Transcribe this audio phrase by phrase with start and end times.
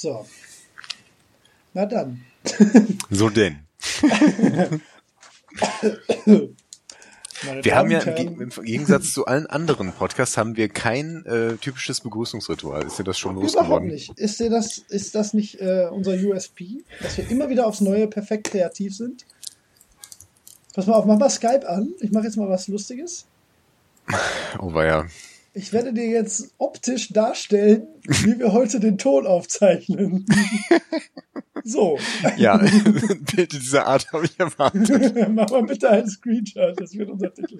[0.00, 0.24] So.
[1.74, 2.24] Na dann.
[3.10, 3.58] So denn.
[7.42, 11.56] Meine Wir Damen haben ja im, Gegensatz zu allen anderen Podcasts haben wir kein äh,
[11.56, 12.84] typisches Begrüßungsritual.
[12.84, 13.88] Ist dir das schon Überhaupt losgeworden?
[13.88, 14.18] nicht.
[14.18, 16.82] Ist, dir das, ist das nicht äh, unser USP?
[17.02, 19.26] Dass wir immer wieder aufs Neue perfekt kreativ sind?
[20.72, 21.92] Pass mal auf, mach mal Skype an.
[22.00, 23.26] Ich mache jetzt mal was Lustiges.
[24.58, 25.06] Oh weia.
[25.52, 30.24] Ich werde dir jetzt optisch darstellen, wie wir heute den Ton aufzeichnen.
[31.64, 31.98] so,
[32.36, 32.56] Ja,
[33.34, 35.28] Bild dieser Art habe ich erwartet.
[35.30, 36.80] mach mal bitte einen Screenshot.
[36.80, 37.58] Das wird unser Titel.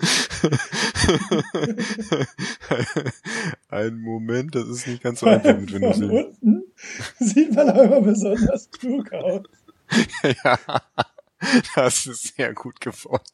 [3.68, 6.24] Ein Moment, das ist nicht ganz so einfach mit Windows Von 7.
[6.24, 6.62] unten
[7.18, 9.42] sieht man immer besonders klug aus.
[10.44, 10.58] Ja,
[11.74, 13.24] das ist sehr gut geworden.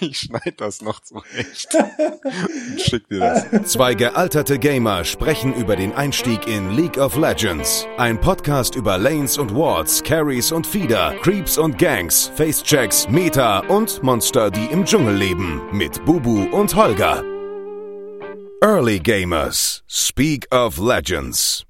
[0.00, 1.74] Ich schneide das noch zurecht.
[2.24, 3.70] Und schick dir das.
[3.70, 7.86] Zwei gealterte Gamer sprechen über den Einstieg in League of Legends.
[7.98, 14.02] Ein Podcast über Lanes und Wards, Carries und Feeder, Creeps und Gangs, Facechecks, Meta und
[14.02, 15.60] Monster, die im Dschungel leben.
[15.72, 17.24] Mit Bubu und Holger.
[18.62, 19.82] Early Gamers.
[19.88, 21.64] Speak of Legends.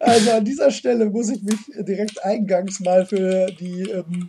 [0.00, 4.28] Also an dieser Stelle muss ich mich direkt eingangs mal für die ähm,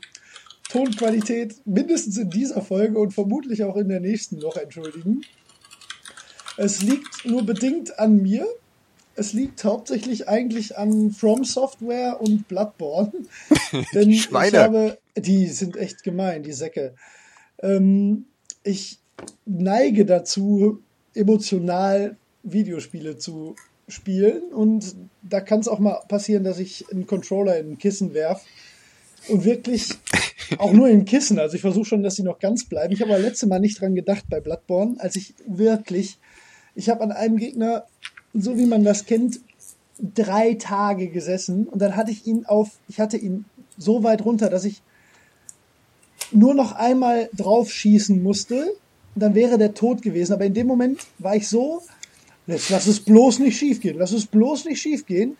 [0.70, 5.22] Tonqualität mindestens in dieser Folge und vermutlich auch in der nächsten noch entschuldigen.
[6.58, 8.48] Es liegt nur bedingt an mir.
[9.16, 13.12] Es liegt hauptsächlich eigentlich an From Software und Bloodborne.
[13.94, 16.94] Denn ich habe, die sind echt gemein, die Säcke.
[17.62, 18.26] Ähm,
[18.64, 19.00] ich
[19.46, 20.80] neige dazu,
[21.16, 23.56] emotional Videospiele zu
[23.88, 28.14] spielen und da kann es auch mal passieren, dass ich einen Controller in ein Kissen
[28.14, 28.46] werf
[29.28, 29.90] und wirklich
[30.58, 31.40] auch nur ein Kissen.
[31.40, 32.94] Also ich versuche schon, dass sie noch ganz bleiben.
[32.94, 36.18] Ich habe aber letzte Mal nicht dran gedacht bei Bloodborne, als ich wirklich,
[36.76, 37.86] ich habe an einem Gegner,
[38.34, 39.40] so wie man das kennt,
[40.00, 43.46] drei Tage gesessen und dann hatte ich ihn auf, ich hatte ihn
[43.78, 44.82] so weit runter, dass ich
[46.32, 48.76] nur noch einmal drauf schießen musste
[49.20, 50.34] dann wäre der tot gewesen.
[50.34, 51.84] Aber in dem Moment war ich so,
[52.48, 55.38] jetzt lass es bloß nicht schief gehen, lass es bloß nicht schief gehen,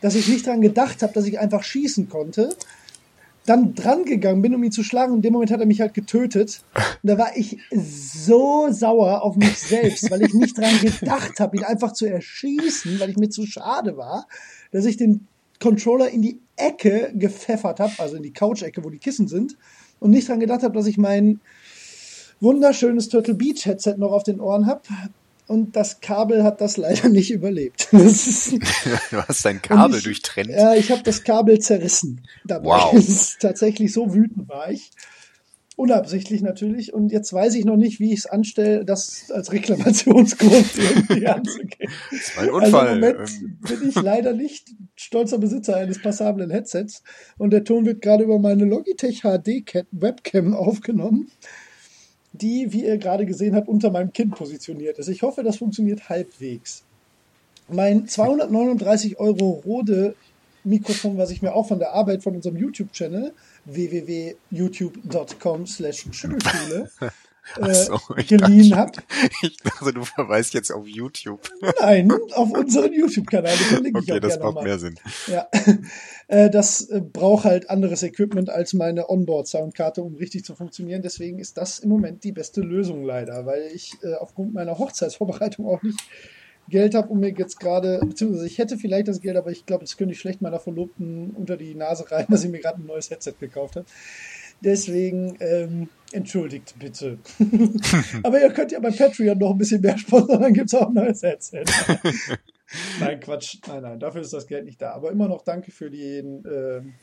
[0.00, 2.56] dass ich nicht dran gedacht habe, dass ich einfach schießen konnte.
[3.46, 5.14] Dann dran gegangen bin, um ihn zu schlagen.
[5.14, 6.62] In dem Moment hat er mich halt getötet.
[6.74, 11.56] Und da war ich so sauer auf mich selbst, weil ich nicht dran gedacht habe,
[11.56, 14.28] ihn einfach zu erschießen, weil ich mir zu schade war,
[14.70, 15.26] dass ich den
[15.60, 19.56] Controller in die Ecke gepfeffert habe, also in die Couch-Ecke, wo die Kissen sind,
[20.00, 21.40] und nicht dran gedacht habe, dass ich mein
[22.40, 24.82] wunderschönes Turtle Beach Headset noch auf den Ohren habe.
[25.48, 27.88] Und das Kabel hat das leider nicht überlebt.
[27.92, 28.52] Ist,
[29.10, 30.50] Du hast dein Kabel ich- durchtrennt.
[30.50, 32.22] ja, ich habe das Kabel zerrissen.
[32.44, 32.66] Dabei.
[32.66, 32.94] Wow.
[32.94, 34.90] Ist tatsächlich so wütend war ich.
[35.74, 36.92] Unabsichtlich natürlich.
[36.92, 41.90] Und jetzt weiß ich noch nicht, wie ich es anstelle, das als Reklamationsgrund irgendwie anzugehen.
[42.10, 42.86] Das war ein Also Unfall.
[42.94, 47.02] im Moment Ähm, bin ich leider nicht stolzer Besitzer eines passablen Headsets.
[47.38, 51.30] Und der Ton wird gerade über meine Logitech HD Webcam aufgenommen,
[52.32, 55.08] die, wie ihr gerade gesehen habt, unter meinem Kinn positioniert ist.
[55.08, 56.84] Ich hoffe, das funktioniert halbwegs.
[57.68, 60.14] Mein 239 Euro Rode
[60.64, 63.32] Mikrofon, was ich mir auch von der Arbeit von unserem YouTube-Channel
[63.64, 66.90] www.youtube.com slash Schüttelschule
[67.60, 68.92] äh, so, geliehen dachte- habe.
[69.42, 71.50] ich dachte, du verweist jetzt auf YouTube.
[71.80, 73.54] Nein, auf unseren YouTube-Kanal.
[73.94, 74.64] Okay, das macht mal.
[74.64, 74.94] mehr Sinn.
[75.26, 75.48] Ja,
[76.28, 81.02] äh, das äh, braucht halt anderes Equipment als meine Onboard-Soundkarte, um richtig zu funktionieren.
[81.02, 85.66] Deswegen ist das im Moment die beste Lösung leider, weil ich äh, aufgrund meiner Hochzeitsvorbereitung
[85.66, 86.00] auch nicht
[86.68, 89.84] Geld habe, um mir jetzt gerade, beziehungsweise ich hätte vielleicht das Geld, aber ich glaube,
[89.84, 92.86] das könnte ich schlecht meiner Verlobten unter die Nase rein, dass sie mir gerade ein
[92.86, 93.86] neues Headset gekauft hat.
[94.64, 97.18] Deswegen ähm, entschuldigt bitte.
[98.22, 100.94] aber ihr könnt ja bei Patreon noch ein bisschen mehr sponsern, dann gibt's auch ein
[100.94, 101.64] neues Headset.
[103.00, 103.58] Nein, Quatsch.
[103.66, 104.92] Nein, nein, dafür ist das Geld nicht da.
[104.92, 106.94] Aber immer noch danke für den ähm,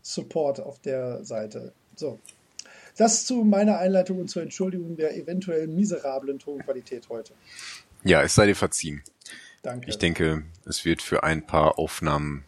[0.00, 1.74] Support auf der Seite.
[1.94, 2.18] So.
[2.96, 7.34] Das zu meiner Einleitung und zur Entschuldigung der eventuell miserablen Tonqualität heute.
[8.04, 9.02] Ja, es sei dir verziehen.
[9.62, 9.90] Danke.
[9.90, 12.44] Ich denke, es wird für ein paar Aufnahmen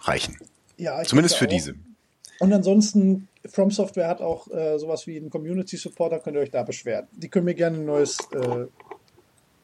[0.00, 0.36] reichen.
[0.76, 1.50] ja, ich Zumindest für auch.
[1.50, 1.74] diese.
[2.40, 6.50] Und ansonsten, From Software hat auch äh, sowas wie einen Community Supporter, könnt ihr euch
[6.50, 7.06] da beschweren.
[7.12, 8.66] Die können mir gerne ein neues äh,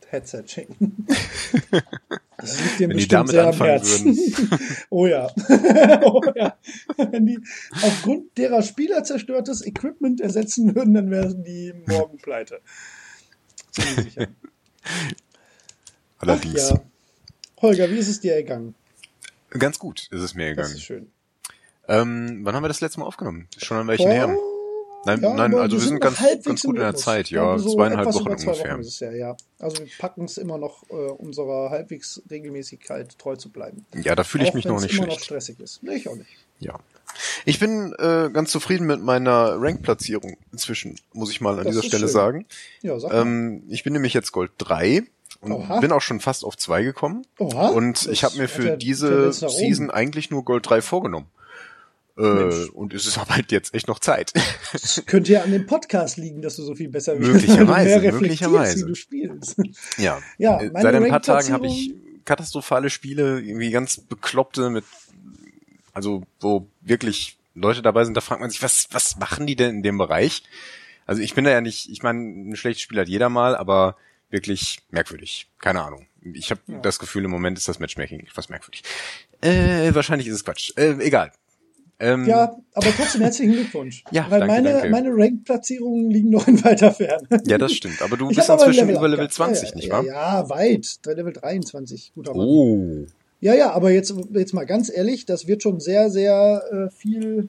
[0.08, 1.06] Headset schenken.
[2.38, 4.14] Das liegt die bestimmt sehr am Herzen.
[4.90, 5.26] oh ja.
[6.04, 6.58] oh ja.
[6.98, 7.38] Wenn die
[7.82, 12.60] aufgrund derer Spieler zerstörtes Equipment ersetzen würden, dann wären die morgen pleite.
[13.70, 14.28] Sicher.
[14.84, 15.12] Ach
[16.18, 16.68] Allerdings.
[16.68, 16.82] ja.
[17.62, 18.74] Holger, wie ist es dir ergangen?
[19.48, 20.74] Ganz gut ist es mir Das gegangen.
[20.74, 21.12] ist schön.
[21.88, 23.48] Ähm, wann haben wir das letzte Mal aufgenommen?
[23.58, 24.28] Schon ein Weilchen her.
[24.28, 24.38] Vor
[25.04, 26.96] Nein, Ja, nein, also wir sind noch ganz, ganz gut in der.
[26.96, 27.56] Zeit, ja.
[27.58, 28.72] so Zweieinhalb Wochen zwei ungefähr.
[28.72, 29.36] Wochen es ja, ja.
[29.60, 33.86] Also wir packen es immer noch, äh, unserer halbwegs Regelmäßigkeit treu zu bleiben.
[33.94, 35.18] Ja, da fühle ich Auch mich noch nicht immer schlecht.
[35.20, 35.80] noch stressig ist.
[35.84, 36.30] Nee, ich auch nicht.
[36.58, 36.80] Ja.
[37.44, 41.82] Ich bin äh, ganz zufrieden mit meiner Rank-Platzierung inzwischen, muss ich mal an Das dieser
[41.84, 42.12] Stelle schön.
[42.12, 42.46] sagen.
[42.82, 43.22] Ja, sag mal.
[43.22, 45.04] Ähm, ich bin nämlich jetzt Gold 3
[45.40, 45.78] und Oha.
[45.78, 47.24] bin auch schon fast auf 2 gekommen.
[47.38, 47.68] Oha.
[47.68, 49.32] Und ich habe mir für diese.
[49.32, 51.26] Season eigentlich nur Gold 3 vorgenommen.
[52.18, 52.68] Äh, Mensch.
[52.70, 54.32] und es ist aber halt jetzt echt noch Zeit.
[54.72, 57.30] Das könnte ja an dem Podcast liegen, dass du so viel besser wirst.
[57.32, 58.84] Möglicherweise, du mehr möglicherweise.
[58.84, 59.56] Wie du spielst.
[59.98, 60.18] ja.
[60.38, 64.84] Ja, Seit ein paar Tagen habe ich katastrophale Spiele, irgendwie ganz bekloppte mit,
[65.92, 69.76] also wo wirklich Leute dabei sind, da fragt man sich, was, was machen die denn
[69.76, 70.42] in dem Bereich?
[71.06, 73.96] Also ich bin da ja nicht, ich meine, ein schlechtes Spiel hat jeder mal, aber
[74.30, 75.48] wirklich merkwürdig.
[75.60, 76.06] Keine Ahnung.
[76.34, 76.78] Ich habe Ja.
[76.80, 78.82] das Gefühl, im Moment ist das Matchmaking etwas merkwürdig.
[79.40, 80.72] Äh, wahrscheinlich ist es Quatsch.
[80.76, 81.30] Äh, egal.
[81.98, 84.04] Ähm, Ja, aber trotzdem herzlichen Glückwunsch.
[84.10, 84.90] Ja, Weil danke, meine, danke.
[84.90, 87.26] meine Rank-Platzierungen liegen noch in weiter Ferne.
[87.46, 88.02] ja, das stimmt.
[88.02, 89.56] Aber du Ich bist inzwischen ein über Level abgehabt.
[89.56, 90.04] 20, ja, nicht wahr?
[90.04, 90.98] Ja, weit.
[91.06, 92.12] Level 23.
[92.14, 92.46] Guter Mann.
[92.46, 93.06] Oh.
[93.40, 97.48] Ja, ja, aber jetzt, jetzt mal ganz ehrlich, das wird schon sehr, sehr äh, viel,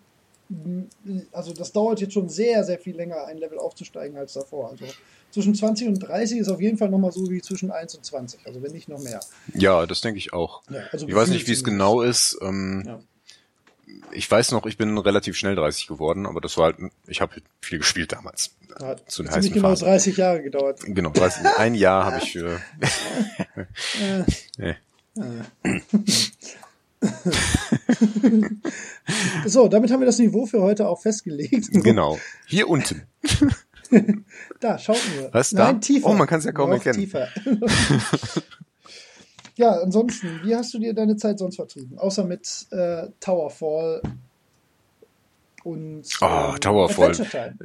[1.31, 4.69] also das dauert jetzt schon sehr, sehr viel länger, ein Level aufzusteigen als davor.
[4.71, 4.85] Also
[5.31, 8.39] zwischen 20 und 30 ist auf jeden Fall nochmal so wie zwischen 1 und 20,
[8.45, 9.19] also wenn nicht noch mehr.
[9.53, 10.61] Ja, das denke ich auch.
[10.69, 12.37] Ja, also Ich weiß nicht, wie es genau ist.
[12.41, 12.99] Ähm, Ja.
[14.11, 17.41] Ich weiß noch, ich bin relativ schnell 30 geworden, aber das war halt, ich habe
[17.61, 18.51] viel gespielt damals.
[18.79, 19.87] Hat Zu den heißen genau Phasen.
[19.87, 20.81] 30 Jahre gedauert.
[20.83, 22.59] Genau, 30, ein Jahr habe ich für.
[23.99, 24.23] Äh,
[24.57, 24.75] nee.
[29.45, 31.69] so, damit haben wir das Niveau für heute auch festgelegt.
[31.83, 32.19] Genau.
[32.45, 33.03] Hier unten.
[34.59, 35.33] Da, schaut nur.
[35.33, 35.71] Was, da?
[35.71, 36.07] Nein, tiefer.
[36.07, 36.99] Oh, man kann's ja kaum Noch erkennen.
[36.99, 37.29] Tiefer.
[39.57, 41.97] ja, ansonsten, wie hast du dir deine Zeit sonst vertrieben?
[41.99, 44.01] Außer mit äh, Towerfall
[45.63, 47.11] und Oh, ähm, Towerfall.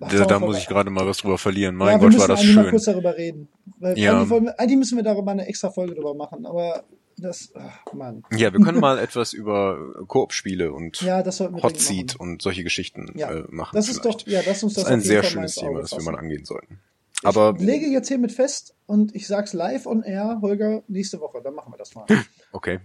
[0.00, 1.76] Ach, Da, da muss ich gerade mal was drüber verlieren.
[1.76, 2.70] Mein ja, wir Gott, müssen war das eigentlich mal schön.
[2.70, 3.48] kurz darüber reden.
[3.78, 4.16] Weil Ja.
[4.16, 6.82] eigentlich, wollen wir, eigentlich müssen wir darüber eine extra Folge drüber machen, aber
[7.18, 8.24] das, ach, Mann.
[8.32, 9.78] Ja, wir können mal etwas über
[10.08, 13.76] Koop-Spiele und Ja, das wir Hot Seat und solche Geschichten Ja, äh, machen.
[13.76, 14.22] Das ist vielleicht.
[14.22, 16.44] doch, ja, das das ist ein auf jeden sehr schönes Thema, das wir mal angehen
[16.44, 16.80] sollten.
[17.22, 21.40] Aber ich lege jetzt hiermit fest und ich sag's live on air, Holger, nächste Woche,
[21.42, 22.06] dann machen wir das mal.
[22.52, 22.80] okay.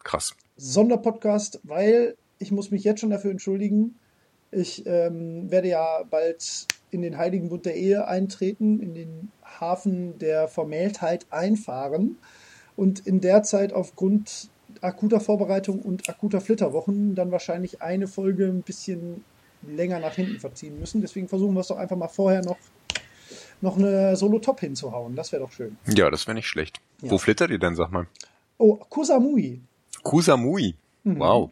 [0.00, 0.34] Krass.
[0.56, 3.98] Sonderpodcast, weil ich muss mich jetzt schon dafür entschuldigen.
[4.50, 10.18] Ich ähm, werde ja bald in den Heiligen Bund der Ehe eintreten, in den Hafen
[10.18, 12.18] der Vermähltheit einfahren
[12.76, 14.50] und in der Zeit aufgrund
[14.80, 19.24] akuter Vorbereitung und akuter Flitterwochen dann wahrscheinlich eine Folge ein bisschen
[19.66, 21.00] länger nach hinten verziehen müssen.
[21.00, 22.58] Deswegen versuchen wir es doch einfach mal vorher noch,
[23.60, 25.14] noch eine Solo-Top hinzuhauen.
[25.16, 25.76] Das wäre doch schön.
[25.86, 26.80] Ja, das wäre nicht schlecht.
[27.00, 27.10] Ja.
[27.10, 28.06] Wo flittert ihr denn, sag mal?
[28.58, 29.60] Oh, Kusamui
[30.02, 30.74] Kusamui.
[31.04, 31.18] Mhm.
[31.18, 31.50] Wow.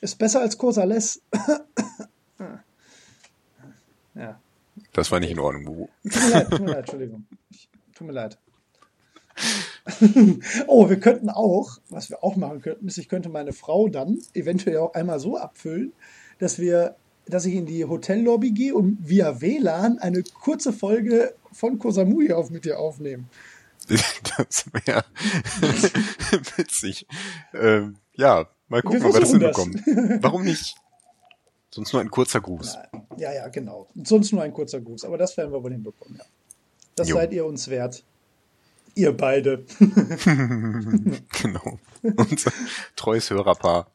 [0.00, 1.22] ist besser als Kursales.
[4.14, 4.40] ja.
[4.92, 5.88] Das war nicht in Ordnung, Bubu.
[6.02, 7.26] Tut mir leid, tut mir leid, Entschuldigung.
[7.94, 8.38] Tut mir leid.
[10.66, 14.18] oh, wir könnten auch, was wir auch machen könnten, ist, ich könnte meine Frau dann
[14.34, 15.92] eventuell auch einmal so abfüllen,
[16.38, 16.96] dass wir,
[17.26, 22.50] dass ich in die Hotellobby gehe und via WLAN eine kurze Folge von Kosamui auf
[22.50, 23.28] mit dir aufnehmen.
[24.36, 25.04] Das wäre
[26.56, 27.06] witzig.
[27.52, 29.82] Ähm, ja, mal gucken, Wir ob wir das hinbekommen.
[30.22, 30.76] Warum nicht?
[31.72, 32.78] Sonst nur ein kurzer Gruß.
[33.16, 33.88] Ja, ja, genau.
[34.04, 36.24] Sonst nur ein kurzer Gruß, aber das werden wir wohl hinbekommen, ja.
[36.94, 37.16] Das Jo.
[37.16, 38.04] seid ihr uns wert.
[38.94, 39.64] Ihr beide.
[41.42, 41.78] Genau.
[42.02, 42.52] Unser
[42.96, 43.90] treues Hörerpaar.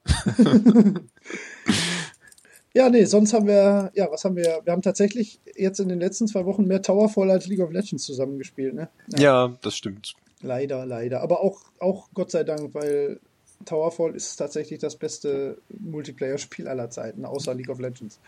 [2.75, 4.59] Ja, nee, sonst haben wir, ja, was haben wir?
[4.65, 8.03] Wir haben tatsächlich jetzt in den letzten zwei Wochen mehr Towerfall als League of Legends
[8.03, 8.89] zusammengespielt, ne?
[9.17, 10.13] Ja, das stimmt.
[10.41, 11.21] Leider, leider.
[11.21, 13.21] Aber auch, auch Gott sei Dank, weil
[13.63, 18.19] Towerfall ist tatsächlich das beste Multiplayer-Spiel aller Zeiten, außer League of Legends.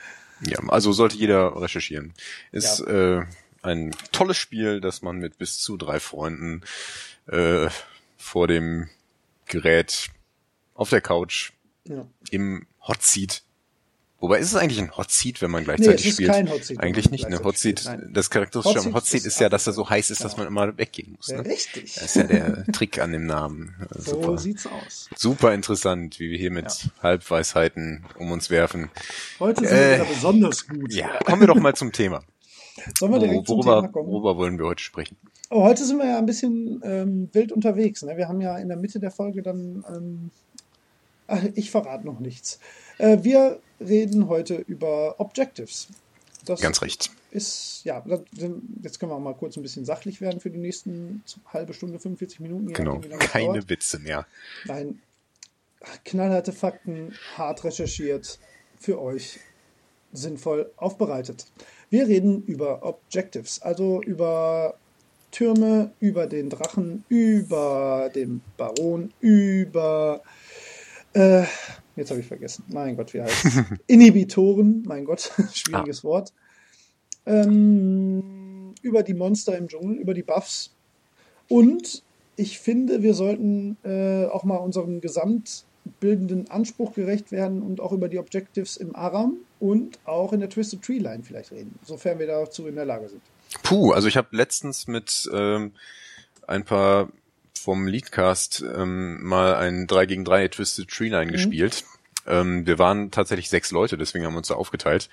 [0.45, 2.13] Ja, also sollte jeder recherchieren.
[2.53, 3.23] Ist äh,
[3.63, 6.61] ein tolles Spiel, das man mit bis zu drei Freunden
[7.27, 7.67] äh,
[8.17, 8.87] vor dem
[9.45, 10.07] Gerät
[10.73, 11.51] auf der Couch
[11.85, 12.07] Ja.
[12.31, 13.43] im Hot Seat.
[14.19, 16.31] Wobei ist es eigentlich ein Hot Seat, wenn man Nee, gleichzeit es ist spielt?
[16.31, 17.38] kein Hot Seat, Eigentlich nicht, ne?
[17.38, 18.09] gleichzeitig Hot Seat, nein.
[18.13, 20.24] das Charakteristische Hot am Seat Hot Seat ist ist ja, dass er so heiß ist,
[20.24, 20.38] dass Ja.
[20.39, 21.27] man immer weggehen muss.
[21.27, 21.50] Ja, Ne?
[21.50, 21.93] richtig.
[21.93, 23.75] Das ist ja der Trick an dem Namen.
[23.91, 24.38] So Super.
[24.39, 25.09] sieht's aus.
[25.15, 28.89] Super interessant, wie wir hier mit Halbweisheiten um uns werfen.
[29.39, 30.91] Heute sind Äh, wir besonders gut.
[30.93, 32.24] Ja, kommen wir doch mal zum Thema.
[33.00, 34.07] Sollen wir direkt zum Thema Worüber, kommen?
[34.09, 35.17] worüber wollen wir heute sprechen?
[35.50, 38.01] Oh, heute sind wir ja ein bisschen ähm, wild unterwegs.
[38.03, 38.17] Ne?
[38.17, 39.86] Wir haben ja in der Mitte der Folge dann.
[39.89, 40.31] Ähm,
[41.55, 42.60] ich verrate noch nichts.
[42.98, 45.88] Äh, wir reden heute über Objectives.
[46.46, 47.12] Das Ganz recht.
[47.31, 48.03] ist, ja,
[48.81, 52.00] jetzt können wir auch mal kurz ein bisschen sachlich werden für die nächsten halbe Stunde,
[52.00, 52.72] 45 Minuten.
[52.72, 53.01] Genau.
[53.19, 53.69] Keine dauert.
[53.69, 54.25] Witze mehr.
[54.65, 55.01] Nein,
[56.05, 58.39] knallharte Fakten, hart recherchiert
[58.79, 59.39] für euch.
[60.13, 61.48] sinnvoll aufbereitet.
[61.89, 64.75] Wir reden über Objectives, also über
[65.31, 70.27] Türme, über den Drachen, über den Baron, über äh,
[71.95, 72.63] jetzt habe ich vergessen.
[72.67, 73.63] Mein Gott, wie heißt es?
[73.88, 76.03] Inhibitoren, mein Gott, schwieriges ah.
[76.03, 76.33] Wort.
[77.25, 80.71] Ähm, über die Monster im Dschungel, über die Buffs.
[81.50, 82.03] Und
[82.36, 88.09] ich finde, wir sollten äh, auch mal unserem gesamtbildenden Anspruch gerecht werden und auch über
[88.09, 92.27] die Objectives im Aram und auch in der Twisted Tree Line vielleicht reden, sofern wir
[92.27, 93.21] dazu in der Lage sind.
[93.63, 95.71] Puh, also ich habe letztens mit ähm,
[96.45, 97.09] ein paar
[97.67, 101.31] vom Leadcast ähm, mal ein 3 gegen 3 Twisted Tree Line mhm.
[101.33, 101.83] gespielt.
[102.25, 105.09] Ähm, wir waren tatsächlich sechs Leute, deswegen haben wir uns da aufgeteilt.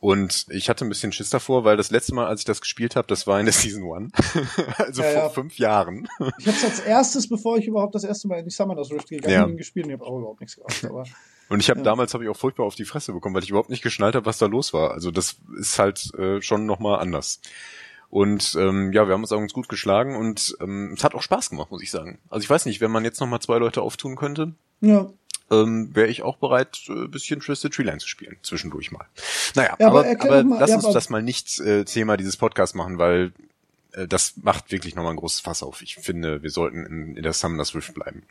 [0.00, 2.96] Und ich hatte ein bisschen Schiss davor, weil das letzte Mal, als ich das gespielt
[2.96, 4.10] habe, das war in der Season One.
[4.78, 5.28] also ja, vor ja.
[5.28, 6.08] fünf Jahren.
[6.40, 9.08] Ich habe es als erstes, bevor ich überhaupt das erste Mal in die Summoners Rift
[9.08, 9.46] gegangen ja.
[9.46, 10.84] bin, gespielt und ich habe auch überhaupt nichts gemacht.
[10.86, 11.04] Aber,
[11.50, 11.84] und ich habe ja.
[11.84, 14.26] damals habe ich auch furchtbar auf die Fresse bekommen, weil ich überhaupt nicht geschnallt habe,
[14.26, 14.90] was da los war.
[14.90, 17.40] Also das ist halt äh, schon nochmal anders.
[18.10, 21.22] Und ähm, ja, wir haben uns auch ganz gut geschlagen und ähm, es hat auch
[21.22, 22.18] Spaß gemacht, muss ich sagen.
[22.28, 25.08] Also ich weiß nicht, wenn man jetzt nochmal zwei Leute auftun könnte, ja.
[25.50, 29.06] ähm, wäre ich auch bereit, äh, bisschen Twisted Tree Line zu spielen, zwischendurch mal.
[29.54, 32.36] Naja, ja, aber, aber, aber mal, lass ja, uns das mal nicht äh, Thema dieses
[32.36, 33.32] Podcasts machen, weil
[33.92, 35.80] äh, das macht wirklich nochmal ein großes Fass auf.
[35.80, 38.24] Ich finde, wir sollten in, in der Summoners Rift bleiben.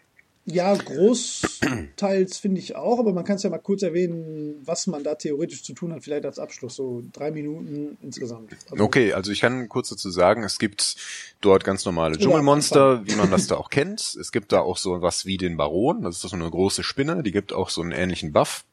[0.51, 5.03] Ja, großteils finde ich auch, aber man kann es ja mal kurz erwähnen, was man
[5.03, 8.51] da theoretisch zu tun hat, vielleicht als Abschluss, so drei Minuten insgesamt.
[8.72, 10.96] Also okay, also ich kann kurz dazu sagen, es gibt
[11.41, 14.15] dort ganz normale Dschungelmonster, wie man das da auch kennt.
[14.20, 17.22] Es gibt da auch so was wie den Baron, das ist so eine große Spinne,
[17.22, 18.65] die gibt auch so einen ähnlichen Buff.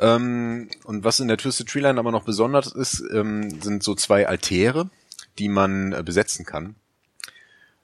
[0.00, 3.94] Ähm, und was in der Twisted Tree Line aber noch besonders ist, ähm, sind so
[3.94, 4.90] zwei Altäre,
[5.38, 6.74] die man äh, besetzen kann.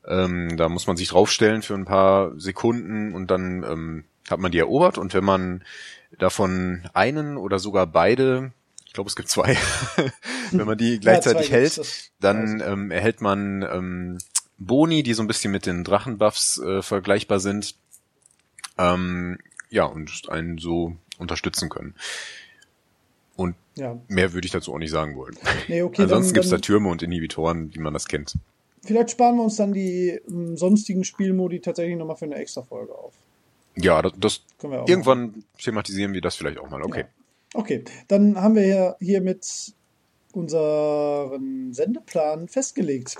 [0.06, 4.52] Ähm, da muss man sich draufstellen für ein paar Sekunden und dann ähm, hat man
[4.52, 4.98] die erobert.
[4.98, 5.64] Und wenn man
[6.18, 8.52] davon einen oder sogar beide,
[8.84, 9.56] ich glaube es gibt zwei,
[10.52, 14.18] wenn man die gleichzeitig ja, hält, dann ähm, erhält man ähm,
[14.58, 17.74] Boni, die so ein bisschen mit den Drachenbuffs äh, vergleichbar sind.
[18.78, 19.38] Ähm,
[19.70, 21.94] ja, und einen so unterstützen können.
[23.34, 24.00] Und ja.
[24.08, 25.36] mehr würde ich dazu auch nicht sagen wollen.
[25.68, 28.36] Nee, okay, Ansonsten gibt es da Türme und Inhibitoren, wie man das kennt.
[28.86, 32.94] Vielleicht sparen wir uns dann die ähm, sonstigen Spielmodi tatsächlich nochmal für eine extra Folge
[32.94, 33.14] auf.
[33.76, 34.42] Ja, das, das
[34.86, 35.44] irgendwann machen.
[35.62, 36.82] thematisieren wir das vielleicht auch mal.
[36.82, 37.00] Okay.
[37.00, 37.06] Ja.
[37.54, 39.74] Okay, dann haben wir ja hiermit
[40.32, 43.16] unseren Sendeplan festgelegt.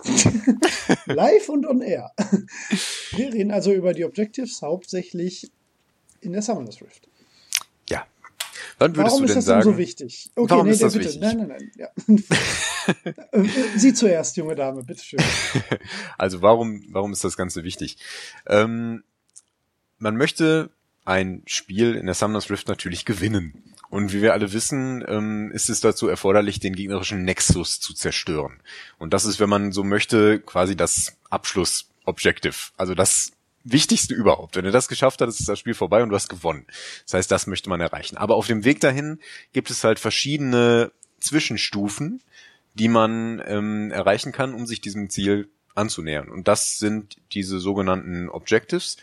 [1.06, 2.12] Live und on air.
[3.12, 5.50] Wir reden also über die Objectives hauptsächlich
[6.20, 7.08] in der Summoners Rift.
[8.78, 9.62] Wann würdest Warum du denn ist das sagen?
[9.62, 10.30] so wichtig?
[10.34, 11.06] Okay, Warum nee, ist das bitte.
[11.06, 11.20] wichtig?
[11.22, 11.72] Nein, nein, nein.
[11.76, 11.88] Ja.
[13.32, 13.42] Äh,
[13.74, 15.18] Sie zuerst, junge Dame, bitteschön.
[16.18, 17.96] also warum, warum ist das Ganze wichtig?
[18.46, 19.02] Ähm,
[19.98, 20.70] man möchte
[21.04, 23.74] ein Spiel in der Summoners Rift natürlich gewinnen.
[23.90, 28.60] Und wie wir alle wissen, ähm, ist es dazu erforderlich, den gegnerischen Nexus zu zerstören.
[28.98, 32.54] Und das ist, wenn man so möchte, quasi das Abschluss-Objective.
[32.76, 33.32] Also das
[33.68, 34.54] Wichtigste überhaupt.
[34.54, 36.66] Wenn du das geschafft hast, ist das Spiel vorbei und du hast gewonnen.
[37.04, 38.16] Das heißt, das möchte man erreichen.
[38.16, 39.18] Aber auf dem Weg dahin
[39.52, 42.22] gibt es halt verschiedene Zwischenstufen,
[42.74, 46.28] die man ähm, erreichen kann, um sich diesem Ziel anzunähern.
[46.28, 48.98] Und das sind diese sogenannten Objectives.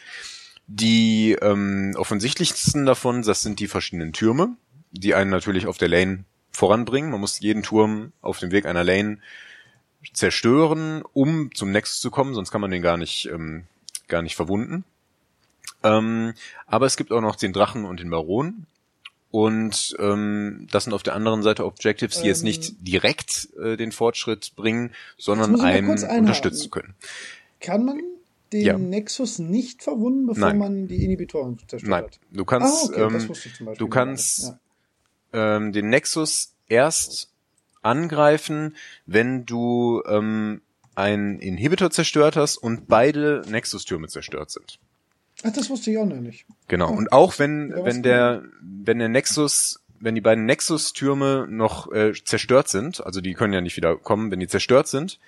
[0.68, 4.56] Die ähm, offensichtlichsten davon, das sind die verschiedenen Türme,
[4.92, 7.12] die einen natürlich auf der Lane voranbringen.
[7.12, 9.20] Man muss jeden Turm auf dem Weg einer Lane
[10.14, 13.66] zerstören, um zum Nexus zu kommen, sonst kann man den gar nicht ähm,
[14.14, 14.86] gar nicht verwunden.
[15.84, 16.34] Ähm,
[16.68, 18.68] aber es gibt auch noch den Drachen und den Baron.
[19.32, 23.76] Und ähm, das sind auf der anderen Seite Objectives, die ähm, jetzt nicht direkt äh,
[23.76, 26.94] den Fortschritt bringen, sondern einen unterstützen können.
[27.60, 28.00] Kann man
[28.52, 28.78] den ja.
[28.78, 30.58] Nexus nicht verwunden, bevor Nein.
[30.60, 32.04] man die Inhibitoren zerstört Nein.
[32.04, 32.20] hat?
[32.32, 34.54] Du kannst, ah, okay, ähm, du kannst
[35.34, 35.58] ja.
[35.58, 37.32] ähm, den Nexus erst
[37.82, 38.76] angreifen,
[39.08, 40.62] wenn du ähm,
[40.96, 44.80] einen Inhibitor zerstört hast und beide Nexus-Türme zerstört sind.
[45.44, 46.46] Ach, das wusste ich auch noch nicht.
[46.68, 46.92] Genau.
[46.92, 52.14] Und auch wenn, ja, wenn der, wenn der Nexus, wenn die beiden Nexus-Türme noch äh,
[52.14, 55.20] zerstört sind, also die können ja nicht wieder kommen, wenn die zerstört sind,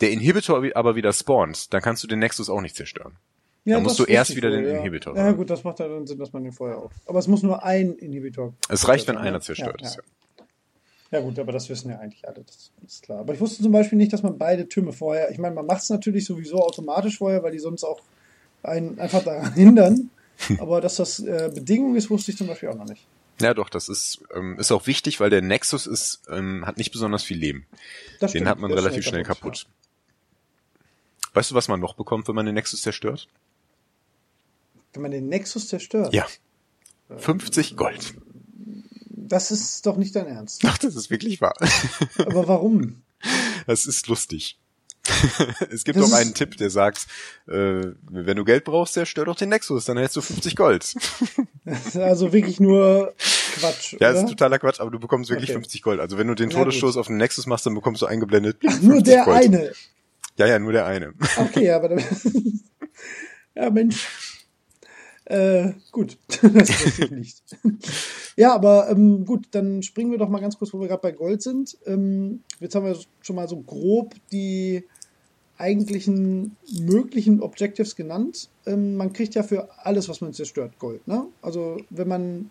[0.00, 3.16] der Inhibitor aber wieder spawnt, dann kannst du den Nexus auch nicht zerstören.
[3.64, 4.78] Ja, dann musst du erst wieder wohl, den ja.
[4.78, 6.90] Inhibitor Ja, gut, das macht ja dann Sinn, dass man den vorher auch.
[7.06, 8.52] Aber es muss nur ein Inhibitor.
[8.68, 9.96] Es reicht, wenn einer zerstört ja, ist.
[9.96, 10.02] Ja.
[11.14, 13.20] Ja gut, aber das wissen ja eigentlich alle, das ist klar.
[13.20, 15.82] Aber ich wusste zum Beispiel nicht, dass man beide Türme vorher, ich meine, man macht
[15.82, 18.00] es natürlich sowieso automatisch vorher, weil die sonst auch
[18.64, 20.10] einen einfach daran hindern.
[20.58, 23.06] aber dass das äh, Bedingung ist, wusste ich zum Beispiel auch noch nicht.
[23.40, 26.90] Ja, doch, das ist, ähm, ist auch wichtig, weil der Nexus ist, ähm, hat nicht
[26.90, 27.64] besonders viel Leben.
[28.18, 29.40] Das den stimmt, hat man relativ schnell kaputt.
[29.42, 29.66] kaputt.
[31.28, 31.34] Ja.
[31.34, 33.28] Weißt du, was man noch bekommt, wenn man den Nexus zerstört?
[34.92, 36.12] Wenn man den Nexus zerstört?
[36.12, 36.26] Ja.
[37.16, 38.14] 50 Gold.
[39.28, 40.62] Das ist doch nicht dein Ernst.
[40.66, 41.54] Ach, das ist wirklich wahr.
[42.18, 43.02] Aber warum?
[43.66, 44.58] Das ist lustig.
[45.70, 47.06] es gibt Das ist- einen Tipp, der sagt,
[47.46, 47.52] äh,
[48.10, 50.94] wenn du Geld brauchst, der stört doch den Nexus, dann hältst du 50 Gold.
[51.94, 53.14] Also wirklich nur
[53.58, 53.94] Quatsch.
[53.98, 54.20] Ja, oder?
[54.20, 55.60] ist totaler Quatsch, aber du bekommst wirklich Okay.
[55.60, 55.98] 50 Gold.
[56.00, 58.58] Also wenn du den Todesstoß auf den Nexus machst, dann bekommst du eingeblendet.
[58.68, 59.36] Ach, nur 50 der Gold.
[59.44, 59.72] eine.
[60.36, 61.14] Ja, ja, nur der eine.
[61.38, 62.04] Okay, aber dann.
[63.54, 64.06] ja, Mensch.
[65.26, 67.42] Äh, gut, das ich nicht.
[68.36, 71.12] ja, aber ähm, gut, dann springen wir doch mal ganz kurz, wo wir gerade bei
[71.12, 71.78] Gold sind.
[71.86, 74.84] Ähm, jetzt haben wir schon mal so grob die
[75.56, 78.48] eigentlichen möglichen Objectives genannt.
[78.66, 81.06] Ähm, man kriegt ja für alles, was man zerstört, Gold.
[81.08, 81.26] Ne?
[81.40, 82.50] Also wenn man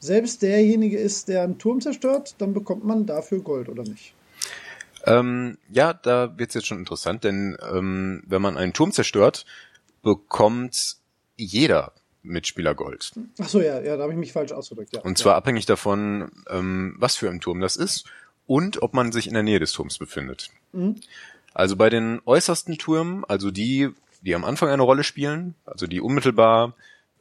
[0.00, 4.14] selbst derjenige ist, der einen Turm zerstört, dann bekommt man dafür Gold, oder nicht?
[5.04, 9.44] Ähm, ja, da wird's jetzt schon interessant, denn ähm, wenn man einen Turm zerstört,
[10.02, 10.96] bekommt
[11.36, 13.12] jeder Mitspieler Gold.
[13.40, 14.94] Ach so, ja, ja, da habe ich mich falsch ausgedrückt.
[14.94, 15.00] Ja.
[15.02, 18.04] Und zwar abhängig davon, ähm, was für ein Turm das ist
[18.46, 20.50] und ob man sich in der Nähe des Turms befindet.
[20.72, 20.96] Mhm.
[21.54, 23.90] Also bei den äußersten Türmen, also die,
[24.22, 26.74] die am Anfang eine Rolle spielen, also die unmittelbar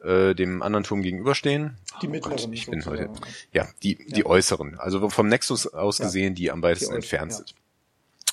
[0.03, 1.77] äh, dem anderen Turm gegenüberstehen.
[2.01, 2.38] Die Oh mittleren.
[2.38, 3.10] Gott, ich bin heute.
[3.53, 4.25] Ja, die, die Ja.
[4.27, 4.80] äußeren.
[4.80, 6.06] Also vom Nexus aus Ja.
[6.06, 7.56] gesehen, die am weitesten Die entfernt sind.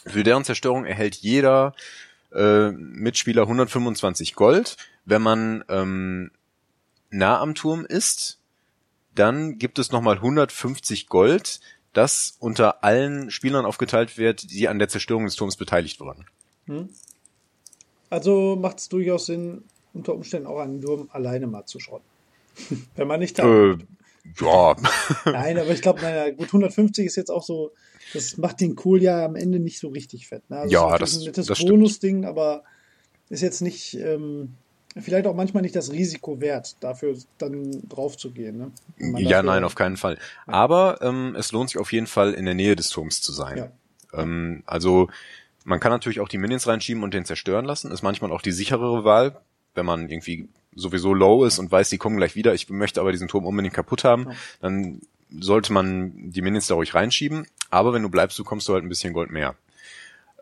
[0.06, 1.74] Für deren Zerstörung erhält jeder
[2.32, 4.76] äh, Mitspieler 125 Gold.
[5.08, 6.30] Wenn man ähm,
[7.10, 8.38] nah am Turm ist,
[9.14, 11.60] dann gibt es nochmal 150 Gold,
[11.94, 16.26] das unter allen Spielern aufgeteilt wird, die an der Zerstörung des Turms beteiligt wurden.
[18.10, 22.06] Also macht es durchaus Sinn, unter Umständen auch einen Turm alleine mal zu schrotten.
[22.96, 23.44] Wenn man nicht da.
[23.72, 23.78] Äh,
[24.40, 24.76] ja,
[25.24, 27.72] Nein, aber ich glaube, naja, gut, 150 ist jetzt auch so,
[28.12, 30.48] das macht den Kohl ja am Ende nicht so richtig fett.
[30.50, 30.58] Ne?
[30.58, 31.58] Also Ja, es ist das- ein nettes das.
[31.60, 32.62] Bonusding, aber
[33.30, 34.54] ist jetzt nicht, ähm,
[34.96, 38.58] vielleicht auch manchmal nicht das Risiko wert, dafür dann drauf zu gehen.
[38.58, 39.20] Ne?
[39.20, 40.18] Ja, nein, auf keinen Fall.
[40.46, 43.58] Aber ähm, es lohnt sich auf jeden Fall in der Nähe des Turms zu sein.
[43.58, 43.70] Ja.
[44.12, 45.08] Ähm, also
[45.64, 47.92] man kann natürlich auch die Minions reinschieben und den zerstören lassen.
[47.92, 49.40] Ist manchmal auch die sicherere Wahl,
[49.74, 52.54] wenn man irgendwie sowieso low ist und weiß, die kommen gleich wieder.
[52.54, 54.28] Ich möchte aber diesen Turm unbedingt kaputt haben.
[54.28, 54.36] Ja.
[54.60, 55.00] Dann
[55.38, 57.46] sollte man die Minions da ruhig reinschieben.
[57.70, 59.54] Aber wenn du bleibst, bekommst du halt ein bisschen Gold mehr.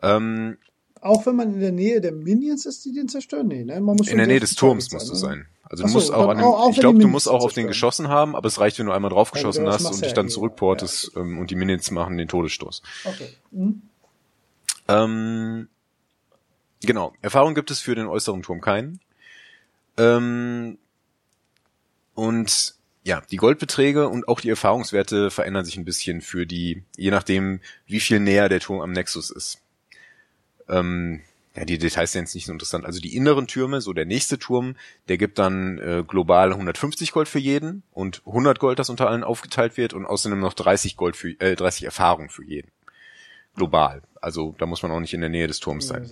[0.01, 0.57] Ähm,
[1.01, 3.47] Auch wenn man in der Nähe der Minions ist, die den zerstören?
[3.47, 3.79] Nee, ne?
[3.79, 5.19] Man muss in der Nähe des Turms musst du ne?
[5.19, 5.47] sein.
[5.63, 7.67] Also du so, musst auch an dem, auch- ich glaube, du musst auch auf den
[7.67, 10.15] geschossen haben, aber es reicht, wenn du einmal drauf geschossen das hast und dich ja
[10.15, 12.81] dann zurückportest ähm, und die Minions machen den Todesstoß.
[13.03, 13.27] Okay.
[13.51, 13.81] Mhm.
[14.87, 15.67] Ähm,
[16.81, 19.01] genau, Erfahrung gibt es für den äußeren Turm keinen.
[19.97, 20.77] Ähm,
[22.13, 27.11] und ja, die Goldbeträge und auch die Erfahrungswerte verändern sich ein bisschen für die, je
[27.11, 29.59] nachdem, wie viel näher der Turm am Nexus ist.
[30.69, 31.21] Ähm,
[31.57, 32.85] ja, die Details sind jetzt nicht so interessant.
[32.85, 34.75] Also die inneren Türme, so der nächste Turm,
[35.07, 39.23] der gibt dann äh, global 150 Gold für jeden und 100 Gold, das unter allen
[39.23, 42.69] aufgeteilt wird und außerdem noch 30 Gold für, äh, 30 Erfahrung für jeden.
[43.55, 44.03] Global.
[44.21, 46.07] Also da muss man auch nicht in der Nähe des Turms sein.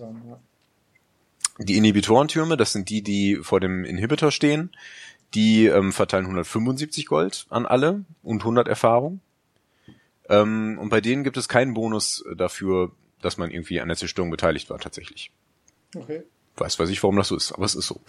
[1.60, 4.72] Die Inhibitorentürme, das sind die, die vor dem Inhibitor stehen,
[5.36, 9.20] die ähm, verteilen 175 Gold an alle und 100 Erfahrung.
[10.28, 12.92] Ähm, und bei denen gibt es keinen Bonus dafür,
[13.26, 15.32] dass man irgendwie an der Zerstörung beteiligt war tatsächlich.
[15.96, 16.24] Okay.
[16.58, 18.00] Weiß weiß ich, warum das so ist, aber es ist so.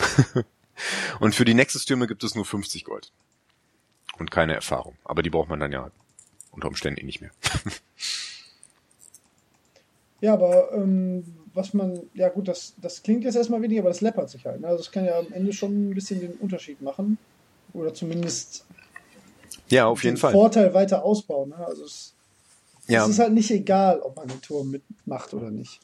[1.20, 3.10] und für die Nexus-Türme gibt es nur 50 Gold.
[4.18, 4.96] Und keine Erfahrung.
[5.04, 5.90] Aber die braucht man dann ja
[6.52, 7.30] unter Umständen eh nicht mehr.
[10.20, 14.00] Ja, aber ähm, was man, ja gut, das, das klingt jetzt erstmal wenig, aber das
[14.00, 14.60] läppert sich halt.
[14.60, 14.66] Ne?
[14.66, 17.18] Also das kann ja am Ende schon ein bisschen den Unterschied machen.
[17.74, 18.64] Oder zumindest
[19.68, 20.32] ja, auf jeden den Fall.
[20.32, 21.50] Vorteil weiter ausbauen.
[21.50, 21.56] Ne?
[21.66, 22.14] Also es,
[22.86, 23.04] Ja.
[23.04, 25.80] es ist halt nicht egal, ob man den Turm mitmacht oder nicht.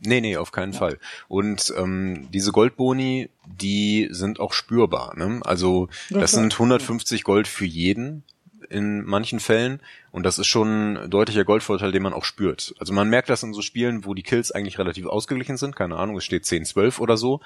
[0.00, 0.98] Nee, nee, auf keinen Fall.
[1.28, 5.16] Und ähm, diese Goldboni, die sind auch spürbar.
[5.16, 5.40] Ne?
[5.44, 8.22] Also Ja, das sind 150 Gold für jeden
[8.68, 9.80] in manchen Fällen.
[10.10, 12.74] Und das ist schon ein deutlicher Goldvorteil, den man auch spürt.
[12.78, 15.76] Also man merkt das in so Spielen, wo die Kills eigentlich relativ ausgeglichen sind.
[15.76, 17.40] Keine Ahnung, es steht 10, 12 oder so.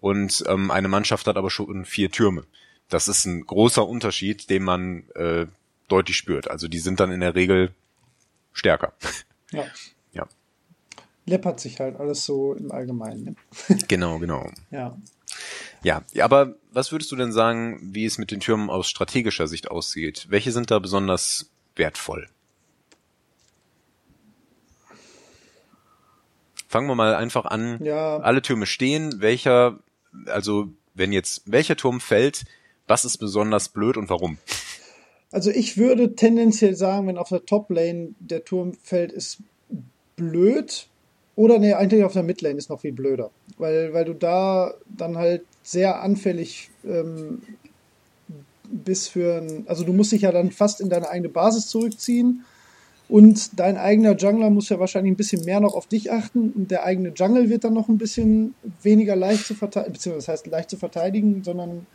[0.00, 2.44] Und ähm, eine Mannschaft hat aber schon vier Türme.
[2.88, 5.46] Das ist ein großer Unterschied, den man äh,
[5.88, 6.50] deutlich spürt.
[6.50, 7.72] Also die sind dann in der Regel
[8.52, 8.92] stärker.
[9.52, 9.64] Ja.
[10.12, 10.28] Ja,
[11.26, 13.36] Läppert sich halt alles so im Allgemeinen.
[13.68, 13.78] Ne?
[13.88, 14.50] genau, genau.
[14.70, 14.96] Ja.
[15.82, 19.46] Ja, ja, aber was würdest du denn sagen, wie es mit den Türmen aus strategischer
[19.46, 20.26] Sicht aussieht?
[20.28, 22.28] Welche sind da besonders wertvoll?
[26.68, 27.82] Fangen wir mal einfach an.
[27.84, 28.18] Ja.
[28.18, 29.20] Alle Türme stehen.
[29.20, 29.78] Welcher,
[30.26, 32.44] also wenn jetzt welcher Turm fällt,
[32.86, 34.38] was ist besonders blöd und warum?
[35.32, 39.38] Also ich würde tendenziell sagen, wenn auf der Top-Lane der Turm fällt, ist
[40.16, 40.88] blöd.
[41.36, 43.30] Oder nee, eigentlich auf der Midlane ist noch viel blöder.
[43.56, 47.42] Weil, weil du da dann halt sehr anfällig ähm,
[48.70, 52.44] bis für ein, also du musst dich ja dann fast in deine eigene Basis zurückziehen
[53.08, 56.70] und dein eigener Jungler muss ja wahrscheinlich ein bisschen mehr noch auf dich achten und
[56.70, 60.46] der eigene Jungle wird dann noch ein bisschen weniger leicht zu verteidigen, beziehungsweise das heißt
[60.46, 61.86] leicht zu verteidigen, sondern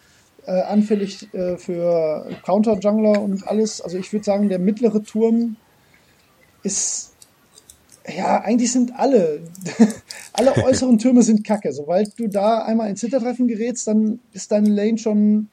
[0.48, 3.82] äh, anfällig äh, für Counter-Jungler und alles.
[3.82, 5.56] Also ich würde sagen, der mittlere Turm
[6.64, 7.16] ist
[8.08, 9.40] ja, eigentlich sind alle,
[10.34, 11.74] alle äußeren Türme sind kacke.
[11.74, 15.50] Sobald du da einmal ins Hintertreffen gerätst, dann ist deine Lane schon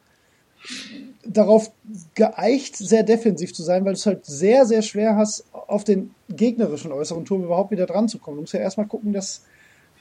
[1.25, 1.73] darauf
[2.15, 6.15] geeicht, sehr defensiv zu sein, weil du es halt sehr, sehr schwer hast, auf den
[6.29, 8.37] gegnerischen äußeren Turm überhaupt wieder dran zu kommen.
[8.37, 9.43] Du musst ja erstmal gucken, dass,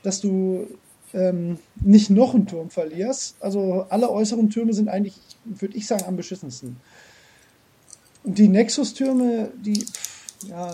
[0.04, 0.68] dass du
[1.14, 3.36] ähm, nicht noch einen Turm verlierst.
[3.40, 6.78] Also alle äußeren Türme sind eigentlich, würde ich sagen, am beschissensten.
[8.24, 9.86] Und die Nexus-Türme, die,
[10.48, 10.72] ja,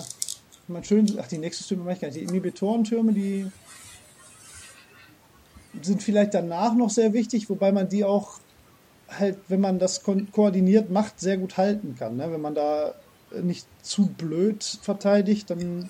[0.67, 3.47] man schön, ach, die Nexus-Türme mache ich gar nicht, die Inhibitoren-Türme, die
[5.81, 8.39] sind vielleicht danach noch sehr wichtig, wobei man die auch
[9.07, 12.17] halt, wenn man das ko koordiniert macht, sehr gut halten kann.
[12.17, 12.31] Ne?
[12.31, 12.95] Wenn man da
[13.41, 15.89] nicht zu blöd verteidigt, dann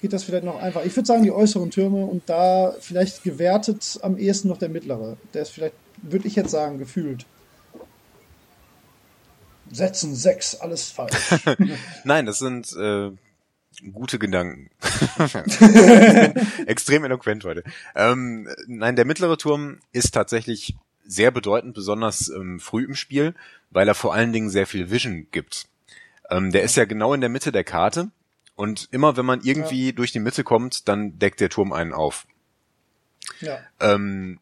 [0.00, 0.84] geht das vielleicht noch einfach.
[0.84, 5.16] Ich würde sagen, die äußeren Türme und da vielleicht gewertet am ehesten noch der mittlere.
[5.34, 7.26] Der ist vielleicht, würde ich jetzt sagen, gefühlt.
[9.70, 11.14] Setzen sechs, alles falsch.
[12.04, 13.10] Nein, das sind äh,
[13.92, 14.70] gute Gedanken.
[16.66, 17.64] Extrem eloquent heute.
[17.94, 23.34] Ähm, nein, der mittlere Turm ist tatsächlich sehr bedeutend, besonders ähm, früh im Spiel,
[23.70, 25.68] weil er vor allen Dingen sehr viel Vision gibt.
[26.30, 28.10] Ähm, der ist ja genau in der Mitte der Karte
[28.58, 29.92] und immer wenn man irgendwie ja.
[29.92, 32.26] durch die Mitte kommt, dann deckt der Turm einen auf.
[33.40, 33.60] Ja.
[33.78, 34.40] Ähm,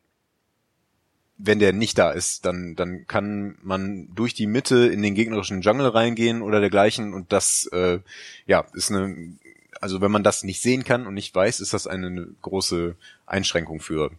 [1.36, 5.60] wenn der nicht da ist, dann, dann kann man durch die Mitte in den gegnerischen
[5.60, 7.98] Jungle reingehen oder dergleichen und das, äh,
[8.46, 9.36] ja, ist eine,
[9.82, 13.80] also wenn man das nicht sehen kann und nicht weiß, ist das eine große Einschränkung
[13.80, 14.12] für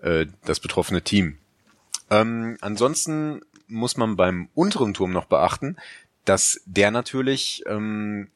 [0.00, 1.36] äh, das betroffene Team.
[2.08, 5.76] Ähm, ansonsten muss man beim unteren Turm noch beachten,
[6.24, 8.28] dass der natürlich ähm,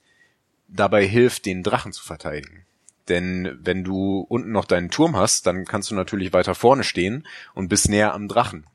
[0.75, 2.65] dabei hilft, den Drachen zu verteidigen.
[3.09, 7.27] Denn wenn du unten noch deinen Turm hast, dann kannst du natürlich weiter vorne stehen
[7.55, 8.67] und bist näher am Drachen.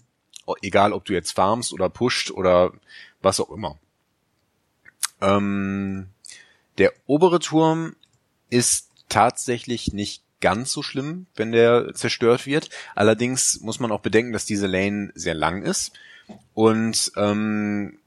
[0.61, 2.71] Egal, ob du jetzt farmst oder pusht oder
[3.21, 3.77] was auch immer.
[5.21, 6.07] Ähm,
[6.77, 7.95] der obere Turm
[8.49, 12.69] ist tatsächlich nicht ganz so schlimm, wenn der zerstört wird.
[12.95, 15.93] Allerdings muss man auch bedenken, dass diese Lane sehr lang ist
[16.53, 17.97] und ähm,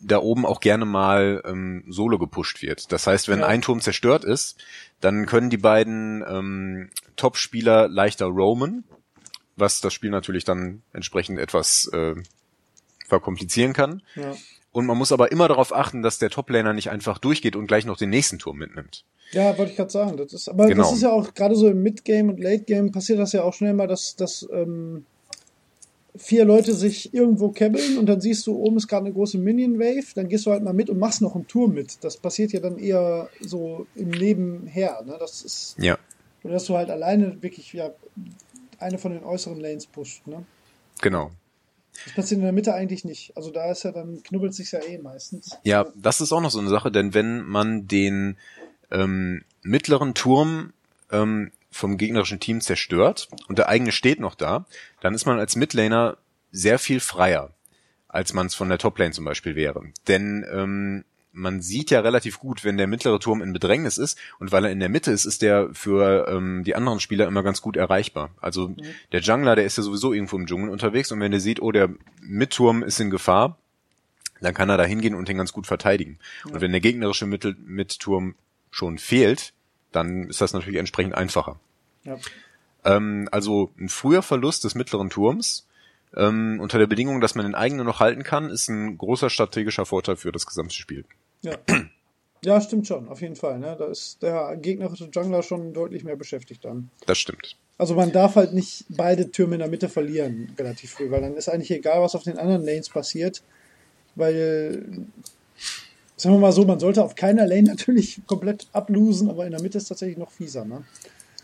[0.00, 2.92] da oben auch gerne mal ähm, solo gepusht wird.
[2.92, 3.46] Das heißt, wenn ja.
[3.46, 4.58] ein Turm zerstört ist,
[5.00, 8.84] dann können die beiden ähm, Top-Spieler leichter roamen,
[9.56, 12.14] was das Spiel natürlich dann entsprechend etwas äh,
[13.06, 14.02] verkomplizieren kann.
[14.14, 14.34] Ja.
[14.72, 17.86] Und man muss aber immer darauf achten, dass der Top-Laner nicht einfach durchgeht und gleich
[17.86, 19.04] noch den nächsten Turm mitnimmt.
[19.32, 20.16] Ja, wollte ich gerade sagen.
[20.18, 20.82] Das ist, aber genau.
[20.82, 23.72] das ist ja auch gerade so im Mid-Game und Late-Game passiert das ja auch schnell
[23.72, 25.06] mal, dass, dass ähm,
[26.18, 30.14] vier Leute sich irgendwo kebbeln und dann siehst du, oben ist gerade eine große Minion-Wave,
[30.14, 32.02] dann gehst du halt mal mit und machst noch einen Tour mit.
[32.04, 35.02] Das passiert ja dann eher so im Nebenher.
[35.04, 35.16] Ne?
[35.18, 35.98] Das ist, ja.
[36.42, 37.90] Oder dass du halt alleine wirklich ja,
[38.78, 40.26] eine von den äußeren Lanes pusht.
[40.26, 40.44] Ne?
[41.00, 41.30] Genau.
[42.04, 43.36] Das passiert in der Mitte eigentlich nicht.
[43.36, 45.56] Also da ist ja dann, knubbelt sich ja eh meistens.
[45.64, 48.36] Ja, das ist auch noch so eine Sache, denn wenn man den
[48.90, 50.72] ähm, mittleren Turm
[51.10, 54.66] ähm, vom gegnerischen Team zerstört und der eigene steht noch da,
[55.00, 56.18] dann ist man als Midlaner
[56.50, 57.50] sehr viel freier,
[58.08, 59.82] als man es von der Toplane zum Beispiel wäre.
[60.08, 61.04] Denn ähm,
[61.36, 64.70] man sieht ja relativ gut, wenn der mittlere Turm in Bedrängnis ist und weil er
[64.70, 68.30] in der Mitte ist, ist der für ähm, die anderen Spieler immer ganz gut erreichbar.
[68.40, 68.76] Also mhm.
[69.12, 71.72] der Jungler, der ist ja sowieso irgendwo im Dschungel unterwegs und wenn der sieht, oh,
[71.72, 71.90] der
[72.22, 73.58] Mitturm ist in Gefahr,
[74.40, 76.18] dann kann er da hingehen und den ganz gut verteidigen.
[76.46, 76.54] Ja.
[76.54, 78.34] Und wenn der gegnerische Mittel Mitturm
[78.70, 79.52] schon fehlt,
[79.96, 81.58] dann ist das natürlich entsprechend einfacher.
[82.04, 82.18] Ja.
[82.84, 85.66] Ähm, also ein früher Verlust des mittleren Turms
[86.14, 89.86] ähm, unter der Bedingung, dass man den eigenen noch halten kann, ist ein großer strategischer
[89.86, 91.04] Vorteil für das gesamte Spiel.
[91.42, 91.56] Ja.
[92.44, 93.58] Ja, stimmt schon, auf jeden Fall.
[93.58, 93.74] Ne?
[93.78, 96.90] Da ist der gegnerische Jungler schon deutlich mehr beschäftigt dann.
[97.06, 97.56] Das stimmt.
[97.78, 101.34] Also man darf halt nicht beide Türme in der Mitte verlieren, relativ früh, weil dann
[101.34, 103.42] ist eigentlich egal, was auf den anderen Lanes passiert,
[104.14, 105.06] weil
[106.16, 109.62] sagen wir mal so, man sollte auf keiner Lane natürlich komplett ablosen, aber in der
[109.62, 110.84] Mitte ist tatsächlich noch fieser, ne?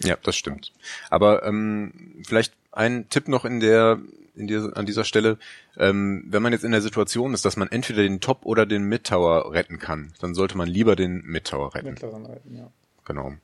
[0.03, 0.73] Ja, das stimmt.
[1.11, 1.93] Aber ähm,
[2.27, 4.01] vielleicht ein Tipp noch in der,
[4.35, 5.39] in der an dieser Stelle,
[5.77, 8.85] ähm, wenn man jetzt in der Situation ist, dass man entweder den Top oder den
[8.85, 11.91] Mid Tower retten kann, dann sollte man lieber den Mid Tower retten.
[11.91, 12.71] Mittleren retten, ja.
[13.05, 13.35] Genau.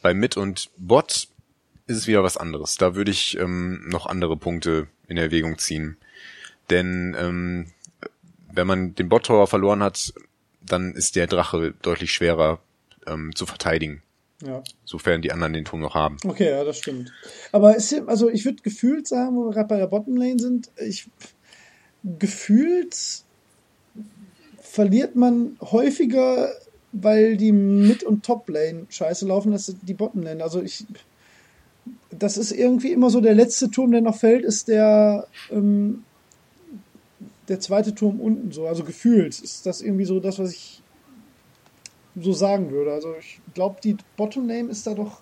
[0.00, 1.28] Bei Mid und Bot
[1.86, 2.76] ist es wieder was anderes.
[2.76, 5.96] Da würde ich ähm, noch andere Punkte in Erwägung ziehen.
[6.70, 7.66] Denn ähm,
[8.54, 10.12] wenn man den Bot Tower verloren hat,
[10.60, 12.58] dann ist der Drache deutlich schwerer
[13.06, 14.02] ähm, zu verteidigen.
[14.44, 14.62] Ja.
[14.84, 16.16] Sofern die anderen den Turm noch haben.
[16.24, 17.12] Okay, ja, das stimmt.
[17.52, 20.70] Aber ist, also ich würde gefühlt sagen, wo wir gerade bei der Bottom Lane sind,
[20.76, 21.08] ich,
[22.18, 22.96] gefühlt
[24.60, 26.50] verliert man häufiger,
[26.92, 30.42] weil die Mid- und Top-Lane scheiße laufen, als die Bottom-Lane.
[30.42, 30.84] Also ich,
[32.10, 36.04] das ist irgendwie immer so, der letzte Turm, der noch fällt, ist der, ähm,
[37.48, 38.66] der zweite Turm unten so.
[38.66, 40.82] Also gefühlt ist das irgendwie so das, was ich
[42.16, 42.92] so sagen würde.
[42.92, 45.20] Also ich glaube, die Bottom-Lane ist da doch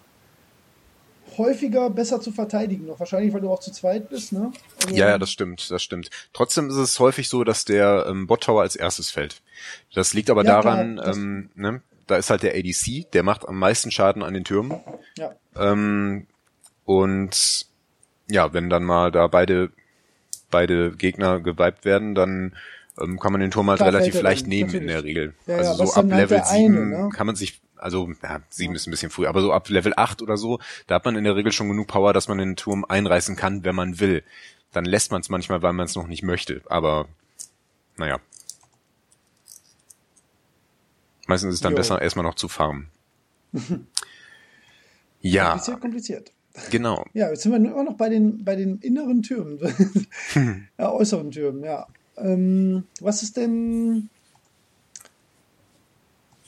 [1.39, 3.01] häufiger besser zu verteidigen noch.
[3.01, 4.53] Wahrscheinlich, weil du auch zu zweit bist, ne?
[4.85, 6.11] Also ja, ja, das stimmt, das stimmt.
[6.33, 9.41] Trotzdem ist es häufig so, dass der ähm, Bot Tower als erstes fällt.
[9.95, 13.49] Das liegt aber ja, daran, klar, ähm, ne, da ist halt der ADC, der macht
[13.49, 14.81] am meisten Schaden an den Türmen.
[15.17, 15.35] Ja.
[15.57, 16.27] Ähm,
[16.85, 17.67] und
[18.29, 19.71] ja, wenn dann mal da beide
[20.53, 22.55] beide Gegner geweibt werden, dann
[23.01, 24.83] ähm, kann man den Turm halt Klar, relativ leicht nehmen natürlich.
[24.83, 25.35] in der Regel.
[25.47, 27.09] Ja, also ja, so ab Level halt 7 ne?
[27.13, 30.23] kann man sich also ja, sieben ist ein bisschen früh, aber so ab Level 8
[30.23, 32.85] oder so, da hat man in der Regel schon genug Power, dass man den Turm
[32.85, 34.23] einreißen kann, wenn man will.
[34.73, 37.09] Dann lässt man es manchmal, weil man es noch nicht möchte, aber
[37.97, 38.21] naja.
[41.27, 41.79] Meistens ist es dann jo.
[41.79, 42.89] besser, erstmal noch zu farmen.
[45.21, 45.51] ja.
[45.51, 46.33] Kompliziert, kompliziert.
[46.71, 47.05] Genau.
[47.15, 49.59] Ja, jetzt sind wir immer noch bei den, bei den inneren Türmen.
[50.79, 51.87] ja, äußeren Türmen, ja.
[52.17, 54.09] Ähm, was ist denn.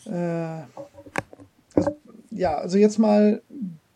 [0.06, 0.62] Äh,
[1.74, 1.96] also,
[2.30, 3.42] ja, also jetzt mal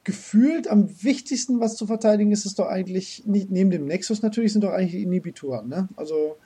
[0.05, 4.55] gefühlt am wichtigsten, was zu verteidigen ist, ist doch eigentlich, nicht, neben dem Nexus natürlich,
[4.55, 5.89] sind doch eigentlich die Inhibitoren, ne?
[5.97, 6.37] Also.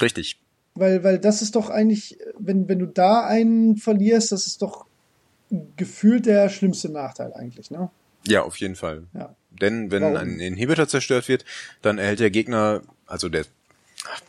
[0.00, 0.40] Richtig.
[0.74, 4.86] Weil, weil das ist doch eigentlich, wenn, wenn du da einen verlierst, das ist doch
[5.76, 7.90] gefühlt der schlimmste Nachteil eigentlich, ne?
[8.26, 9.04] Ja, auf jeden Fall.
[9.14, 9.34] Ja.
[9.50, 10.16] Denn wenn Warum?
[10.16, 11.44] ein Inhibitor zerstört wird,
[11.82, 13.44] dann erhält der Gegner, also der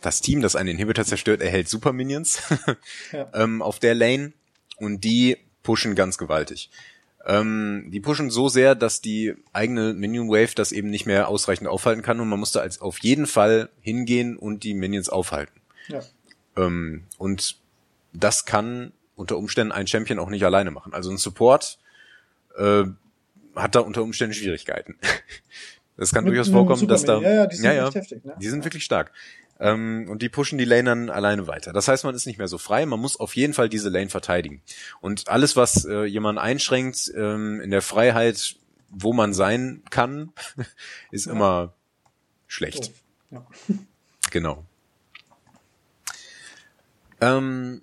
[0.00, 2.42] das Team, das einen Inhibitor zerstört, erhält Super Minions
[3.12, 3.28] ja.
[3.34, 4.32] ähm, auf der Lane
[4.76, 6.70] und die pushen ganz gewaltig.
[7.26, 11.68] Ähm, die pushen so sehr, dass die eigene Minion Wave das eben nicht mehr ausreichend
[11.68, 15.60] aufhalten kann und man musste als auf jeden Fall hingehen und die Minions aufhalten.
[15.88, 16.02] Ja.
[16.56, 17.56] Ähm, und
[18.12, 20.94] das kann unter Umständen ein Champion auch nicht alleine machen.
[20.94, 21.78] Also ein Support
[22.56, 22.84] äh,
[23.54, 24.96] hat da unter Umständen Schwierigkeiten.
[25.96, 28.34] Das kann Mit durchaus vorkommen, dass da ja, ja, die sind, ja, ja, heftig, ne?
[28.40, 29.12] die sind wirklich stark.
[29.60, 31.72] Ähm, und die pushen die Lane dann alleine weiter.
[31.72, 34.08] Das heißt, man ist nicht mehr so frei, man muss auf jeden Fall diese Lane
[34.08, 34.60] verteidigen.
[35.00, 38.56] Und alles, was äh, jemand einschränkt ähm, in der Freiheit,
[38.90, 40.32] wo man sein kann,
[41.12, 41.32] ist ja.
[41.32, 41.74] immer
[42.48, 42.90] schlecht.
[43.30, 43.46] Ja.
[44.32, 44.64] Genau.
[47.20, 47.82] Ähm,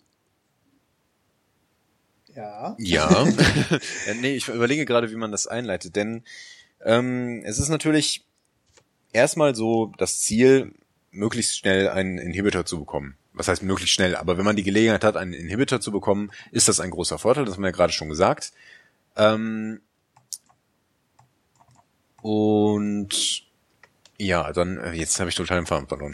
[2.42, 2.76] ja.
[2.78, 3.28] Ja.
[4.22, 6.24] nee, ich überlege gerade, wie man das einleitet, denn
[6.84, 8.26] ähm, es ist natürlich
[9.14, 10.74] erstmal so das Ziel,
[11.12, 13.18] möglichst schnell einen Inhibitor zu bekommen.
[13.34, 14.16] Was heißt möglichst schnell?
[14.16, 17.46] Aber wenn man die Gelegenheit hat, einen Inhibitor zu bekommen, ist das ein großer Vorteil.
[17.46, 18.52] Das haben wir ja gerade schon gesagt.
[19.16, 19.82] Ähm
[22.22, 23.44] und
[24.18, 26.14] ja, dann äh, jetzt habe ich total den Faden verloren.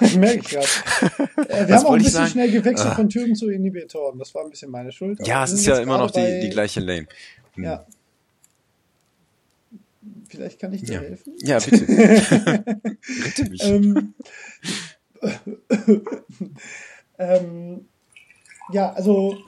[0.00, 0.66] Merke ich gerade.
[1.48, 2.94] Äh, wir haben auch ein bisschen schnell gewechselt ah.
[2.94, 4.18] von Türen zu Inhibitoren.
[4.18, 5.24] Das war ein bisschen meine Schuld.
[5.26, 7.06] Ja, es ist ja immer noch die, die gleiche Lane.
[7.54, 7.64] Hm.
[7.64, 7.86] Ja.
[10.28, 11.00] Vielleicht kann ich dir ja.
[11.00, 11.34] helfen.
[11.38, 11.88] Ja, bitte.
[13.24, 13.62] Rette mich.
[13.64, 14.14] ähm,
[17.18, 17.88] ähm,
[18.72, 19.38] ja, also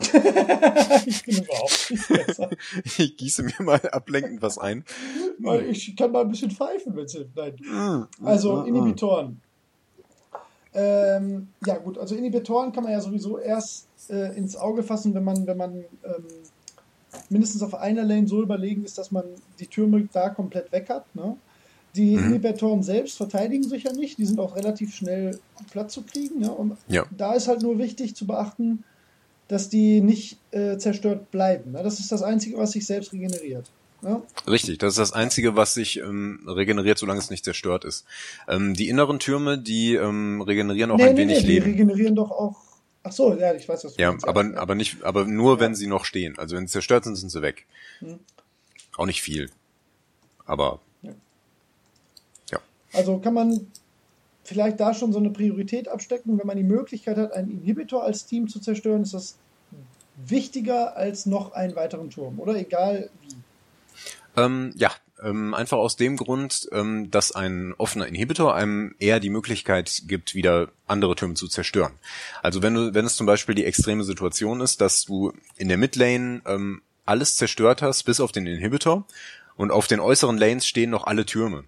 [0.00, 2.50] ich bin überhaupt nicht besser.
[2.84, 4.84] Ich gieße mir mal ablenkend was ein.
[5.70, 7.16] Ich kann mal ein bisschen pfeifen, wenn es.
[7.34, 7.56] Nein.
[7.60, 9.40] Mm, also mm, Inhibitoren.
[10.76, 15.24] Ähm, ja gut, also Inhibitoren kann man ja sowieso erst äh, ins Auge fassen, wenn
[15.24, 16.24] man, wenn man ähm,
[17.30, 19.24] mindestens auf einer Lane so überlegen ist, dass man
[19.58, 21.06] die Türme da komplett weg hat.
[21.16, 21.36] Ne?
[21.94, 22.26] Die mhm.
[22.26, 25.38] Inhibitoren selbst verteidigen sich ja nicht, die sind auch relativ schnell
[25.70, 26.40] platt zu kriegen.
[26.40, 26.52] Ne?
[26.52, 27.04] Und ja.
[27.16, 28.84] da ist halt nur wichtig zu beachten,
[29.48, 31.72] dass die nicht äh, zerstört bleiben.
[31.72, 31.82] Ne?
[31.82, 33.70] Das ist das Einzige, was sich selbst regeneriert.
[34.06, 34.22] Ne?
[34.46, 38.06] Richtig, das ist das Einzige, was sich ähm, regeneriert, solange es nicht zerstört ist.
[38.46, 41.64] Ähm, die inneren Türme, die ähm, regenerieren auch nee, ein nee, wenig nee, Leben.
[41.64, 42.54] Die regenerieren doch auch
[43.02, 44.56] Ach so, ja, ich weiß, was du Ja, meinst, aber, ja.
[44.56, 45.60] aber nicht, aber nur, ja.
[45.60, 46.36] wenn sie noch stehen.
[46.38, 47.66] Also wenn sie zerstört sind, sind sie weg.
[48.00, 48.18] Hm.
[48.96, 49.50] Auch nicht viel.
[50.44, 51.12] Aber, ja.
[52.50, 52.58] ja.
[52.92, 53.68] Also kann man
[54.42, 58.26] vielleicht da schon so eine Priorität abstecken, wenn man die Möglichkeit hat, einen Inhibitor als
[58.26, 59.36] Team zu zerstören, ist das
[60.16, 62.56] wichtiger als noch einen weiteren Turm, oder?
[62.56, 63.36] Egal wie.
[64.36, 64.90] Ähm, ja,
[65.22, 70.34] ähm, einfach aus dem Grund, ähm, dass ein offener Inhibitor einem eher die Möglichkeit gibt,
[70.34, 71.92] wieder andere Türme zu zerstören.
[72.42, 75.78] Also wenn du, wenn es zum Beispiel die extreme Situation ist, dass du in der
[75.78, 79.06] Midlane ähm, alles zerstört hast, bis auf den Inhibitor,
[79.56, 81.64] und auf den äußeren Lanes stehen noch alle Türme.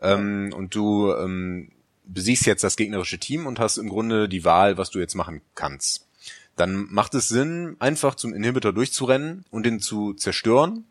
[0.00, 1.72] Ähm, und du ähm,
[2.04, 5.42] besiegst jetzt das gegnerische Team und hast im Grunde die Wahl, was du jetzt machen
[5.54, 6.06] kannst.
[6.54, 10.84] Dann macht es Sinn, einfach zum Inhibitor durchzurennen und den zu zerstören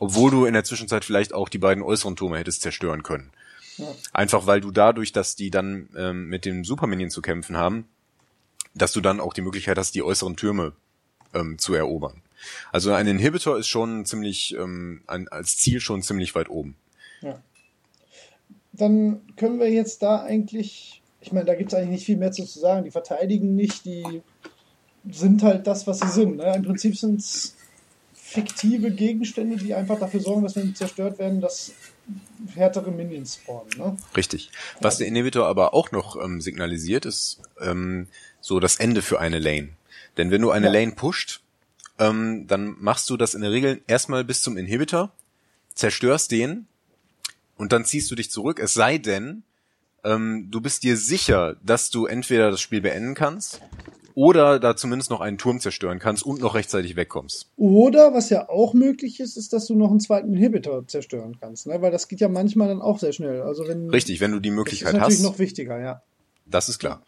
[0.00, 3.30] obwohl du in der Zwischenzeit vielleicht auch die beiden äußeren Türme hättest zerstören können.
[4.12, 7.86] Einfach weil du dadurch, dass die dann ähm, mit dem Superminion zu kämpfen haben,
[8.74, 10.72] dass du dann auch die Möglichkeit hast, die äußeren Türme
[11.34, 12.22] ähm, zu erobern.
[12.72, 16.76] Also ein Inhibitor ist schon ziemlich, ähm, ein, als Ziel schon ziemlich weit oben.
[17.20, 17.40] Ja.
[18.72, 22.32] Dann können wir jetzt da eigentlich, ich meine, da gibt es eigentlich nicht viel mehr
[22.32, 22.84] zu sagen.
[22.84, 24.22] Die verteidigen nicht, die
[25.10, 26.36] sind halt das, was sie sind.
[26.36, 26.54] Ne?
[26.54, 27.56] Im Prinzip sind es
[28.30, 31.72] fiktive Gegenstände, die einfach dafür sorgen, dass wenn die zerstört werden, dass
[32.54, 33.76] härtere Minions spawnen.
[33.76, 33.96] Ne?
[34.16, 34.50] Richtig.
[34.80, 38.06] Was der Inhibitor aber auch noch ähm, signalisiert, ist ähm,
[38.40, 39.70] so das Ende für eine Lane.
[40.16, 40.72] Denn wenn du eine ja.
[40.72, 41.40] Lane pusht,
[41.98, 45.12] ähm, dann machst du das in der Regel erstmal bis zum Inhibitor,
[45.74, 46.68] zerstörst den
[47.56, 48.60] und dann ziehst du dich zurück.
[48.60, 49.42] Es sei denn,
[50.04, 53.60] ähm, du bist dir sicher, dass du entweder das Spiel beenden kannst
[54.14, 57.50] oder da zumindest noch einen Turm zerstören kannst und noch rechtzeitig wegkommst.
[57.56, 61.66] Oder, was ja auch möglich ist, ist, dass du noch einen zweiten Inhibitor zerstören kannst,
[61.66, 61.80] ne?
[61.82, 63.42] weil das geht ja manchmal dann auch sehr schnell.
[63.42, 65.00] Also wenn, Richtig, wenn du die Möglichkeit hast.
[65.00, 66.02] Das ist natürlich hast, noch wichtiger, ja.
[66.46, 67.02] Das ist klar.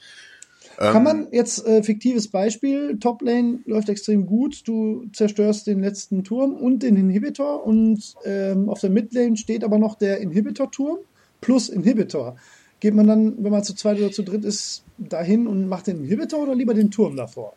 [0.77, 6.25] Kann ähm, man jetzt, äh, fiktives Beispiel, Toplane läuft extrem gut, du zerstörst den letzten
[6.25, 10.99] Turm und den Inhibitor und ähm, auf der Midlane steht aber noch der Inhibitor-Turm
[11.41, 12.37] plus Inhibitor.
[12.83, 16.03] Geht man dann, wenn man zu zweit oder zu dritt ist, dahin und macht den
[16.03, 17.55] Inhibitor oder lieber den Turm davor?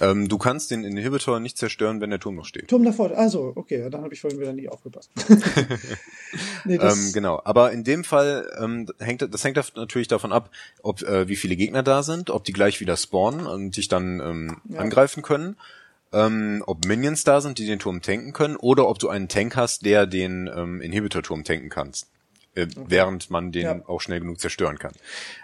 [0.00, 2.68] Ähm, du kannst den Inhibitor nicht zerstören, wenn der Turm noch steht.
[2.68, 5.10] Turm davor, also, okay, dann habe ich vorhin wieder nie aufgepasst.
[6.64, 10.48] nee, ähm, genau, aber in dem Fall ähm, hängt das hängt natürlich davon ab,
[10.82, 14.20] ob äh, wie viele Gegner da sind, ob die gleich wieder spawnen und dich dann
[14.20, 14.80] ähm, ja.
[14.80, 15.58] angreifen können.
[16.10, 19.56] Ähm, ob Minions da sind, die den Turm tanken können, oder ob du einen Tank
[19.56, 22.08] hast, der den ähm, Inhibitor-Turm tanken kannst
[22.54, 22.84] äh, okay.
[22.88, 23.82] während man den ja.
[23.86, 24.92] auch schnell genug zerstören kann.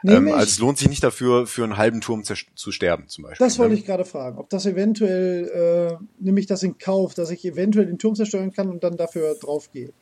[0.05, 3.47] Ähm, also es lohnt sich nicht dafür, für einen halben Turm zu sterben zum Beispiel.
[3.47, 3.79] Das wollte ne?
[3.79, 7.87] ich gerade fragen, ob das eventuell, äh, nehme ich das in Kauf, dass ich eventuell
[7.87, 9.92] den Turm zerstören kann und dann dafür draufgehe.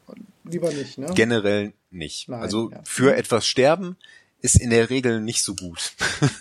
[0.45, 1.11] Lieber nicht, ne?
[1.15, 2.29] Generell nicht.
[2.29, 2.81] Nein, also ja.
[2.85, 3.97] für etwas sterben
[4.45, 5.95] ist in der Regel nicht so gut.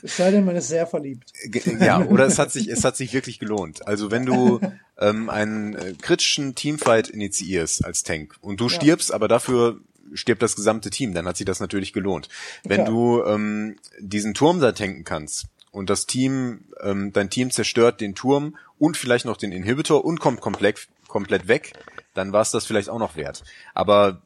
[0.03, 1.31] Es sei denn, man ist sehr verliebt.
[1.79, 3.87] Ja, oder es hat sich, es hat sich wirklich gelohnt.
[3.87, 4.59] Also wenn du
[4.99, 8.71] ähm, einen äh, kritischen Teamfight initiierst als Tank und du ja.
[8.71, 9.79] stirbst, aber dafür
[10.13, 12.29] stirbt das gesamte Team, dann hat sich das natürlich gelohnt.
[12.63, 12.85] Wenn ja.
[12.85, 18.15] du ähm, diesen Turm da tanken kannst und das Team, ähm, dein Team zerstört den
[18.15, 21.73] Turm und vielleicht noch den Inhibitor und kommt komplett, komplett weg,
[22.13, 23.43] dann war es das vielleicht auch noch wert.
[23.73, 24.21] Aber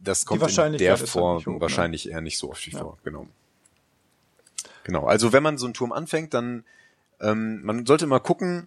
[0.00, 1.60] das kommt in der halt Form hoch, ne?
[1.60, 2.12] wahrscheinlich ne?
[2.12, 2.80] eher nicht so oft wie ja.
[2.80, 3.26] vor, genau.
[4.84, 6.64] Genau, also wenn man so einen Turm anfängt, dann
[7.20, 8.66] ähm, man sollte mal gucken,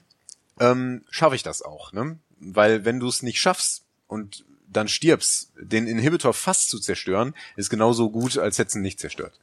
[0.59, 2.17] ähm, schaffe ich das auch, ne?
[2.39, 7.69] Weil wenn du es nicht schaffst und dann stirbst, den Inhibitor fast zu zerstören, ist
[7.69, 9.33] genauso gut, als hätten nicht zerstört.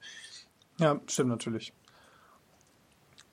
[0.78, 1.72] Ja, stimmt natürlich.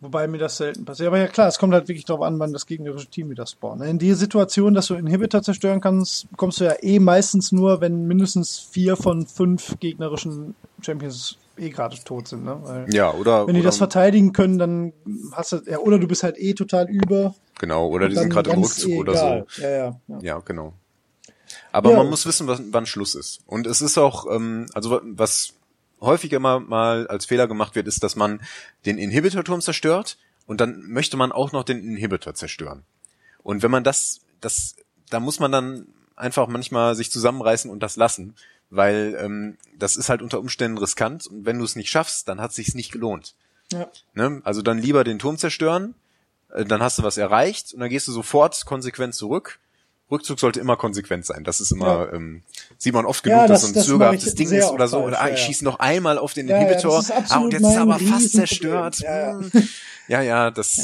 [0.01, 1.07] Wobei mir das selten passiert.
[1.07, 3.83] Aber ja klar, es kommt halt wirklich darauf an, wann das gegnerische Team wieder spawnt.
[3.83, 8.07] In die Situation, dass du Inhibitor zerstören kannst, kommst du ja eh meistens nur, wenn
[8.07, 12.45] mindestens vier von fünf gegnerischen Champions eh gerade tot sind.
[12.45, 12.57] Ne?
[12.61, 13.45] Weil ja, oder.
[13.45, 14.93] Wenn die das verteidigen können, dann
[15.33, 17.35] hast du, ja, oder du bist halt eh total über.
[17.59, 19.61] Genau, oder die sind gerade im Rückzug eh oder so.
[19.61, 20.19] Ja, ja, ja.
[20.21, 20.73] ja, genau.
[21.71, 21.97] Aber ja.
[21.97, 23.41] man muss wissen, was, wann Schluss ist.
[23.45, 25.53] Und es ist auch, ähm, also was
[26.01, 28.41] häufig immer mal als Fehler gemacht wird, ist, dass man
[28.85, 32.83] den Inhibitor-Turm zerstört und dann möchte man auch noch den Inhibitor zerstören.
[33.43, 34.75] Und wenn man das, das,
[35.09, 38.35] da muss man dann einfach manchmal sich zusammenreißen und das lassen,
[38.69, 42.39] weil ähm, das ist halt unter Umständen riskant und wenn du es nicht schaffst, dann
[42.41, 43.35] hat es sich nicht gelohnt.
[43.71, 43.89] Ja.
[44.13, 44.41] Ne?
[44.43, 45.95] Also dann lieber den Turm zerstören,
[46.53, 49.59] äh, dann hast du was erreicht und dann gehst du sofort konsequent zurück
[50.11, 51.43] Rückzug sollte immer konsequent sein.
[51.43, 52.13] Das ist immer, ja.
[52.13, 52.41] ähm,
[52.77, 55.01] sieht man oft genug, ja, das, dass so ein zögerhaftes Ding ist oder so.
[55.01, 57.03] Falsch, oder ah, ich schieße noch einmal auf den Inhibitor.
[57.29, 58.99] ah, und jetzt ist er aber fast zerstört.
[58.99, 59.39] Ja,
[60.07, 60.81] ja, ja das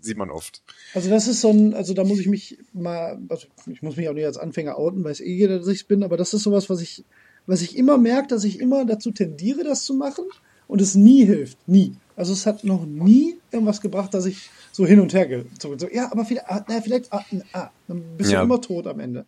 [0.00, 0.62] sieht man oft.
[0.94, 4.08] Also das ist so ein, also da muss ich mich mal, also ich muss mich
[4.08, 6.70] auch nicht als Anfänger outen, weiß eh jeder, dass ich bin, aber das ist sowas,
[6.70, 7.04] was ich,
[7.46, 10.24] was ich immer merke, dass ich immer dazu tendiere, das zu machen
[10.68, 11.58] und es nie hilft.
[11.68, 11.94] Nie.
[12.16, 15.78] Also es hat noch nie irgendwas gebracht, dass ich so hin und her gezogen.
[15.78, 18.40] So, ja, aber vielleicht, ah, na, vielleicht, ah, ah, dann bist ja.
[18.40, 19.26] du immer tot am Ende.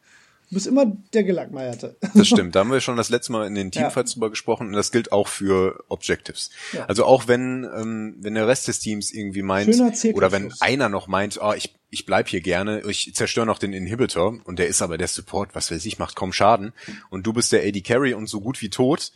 [0.48, 1.96] Du bist immer der Gelackmeierte.
[2.14, 2.55] Das stimmt.
[2.55, 4.14] Da haben wir schon das letzte Mal in den Teamfights ja.
[4.14, 6.51] drüber gesprochen und das gilt auch für Objectives.
[6.72, 6.87] Ja.
[6.87, 9.68] Also auch wenn, ähm, wenn der Rest des Teams irgendwie meint,
[10.14, 13.75] oder wenn einer noch meint, oh, ich, ich bleib hier gerne, ich zerstöre noch den
[13.75, 16.73] Inhibitor und der ist aber der Support, was weiß ich, macht kaum Schaden
[17.10, 19.12] und du bist der AD Carry und so gut wie tot,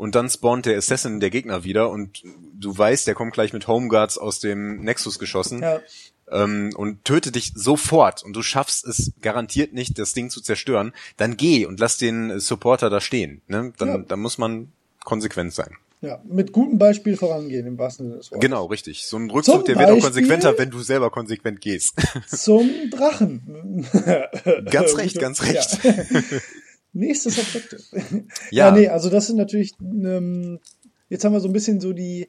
[0.00, 2.22] und dann spawnt der Assassin der Gegner wieder und
[2.54, 5.82] du weißt, der kommt gleich mit Homeguards aus dem Nexus geschossen ja.
[6.32, 10.94] ähm, und tötet dich sofort und du schaffst es garantiert nicht, das Ding zu zerstören,
[11.18, 13.42] dann geh und lass den Supporter da stehen.
[13.46, 13.74] Ne?
[13.76, 13.98] Dann, ja.
[13.98, 14.72] dann muss man
[15.04, 15.76] konsequent sein.
[16.00, 18.40] Ja, mit gutem Beispiel vorangehen im wahrsten Sinne des Wortes.
[18.40, 19.04] Genau, richtig.
[19.04, 21.94] So ein Rückzug, zum der wird auch konsequenter, wenn du selber konsequent gehst.
[22.26, 23.86] Zum Drachen.
[24.70, 25.84] ganz recht, ganz recht.
[25.84, 25.92] Ja.
[26.92, 27.82] Nächstes Objective.
[28.50, 28.66] ja.
[28.66, 30.58] ja, nee, also das sind natürlich, ähm,
[31.08, 32.28] jetzt haben wir so ein bisschen so die,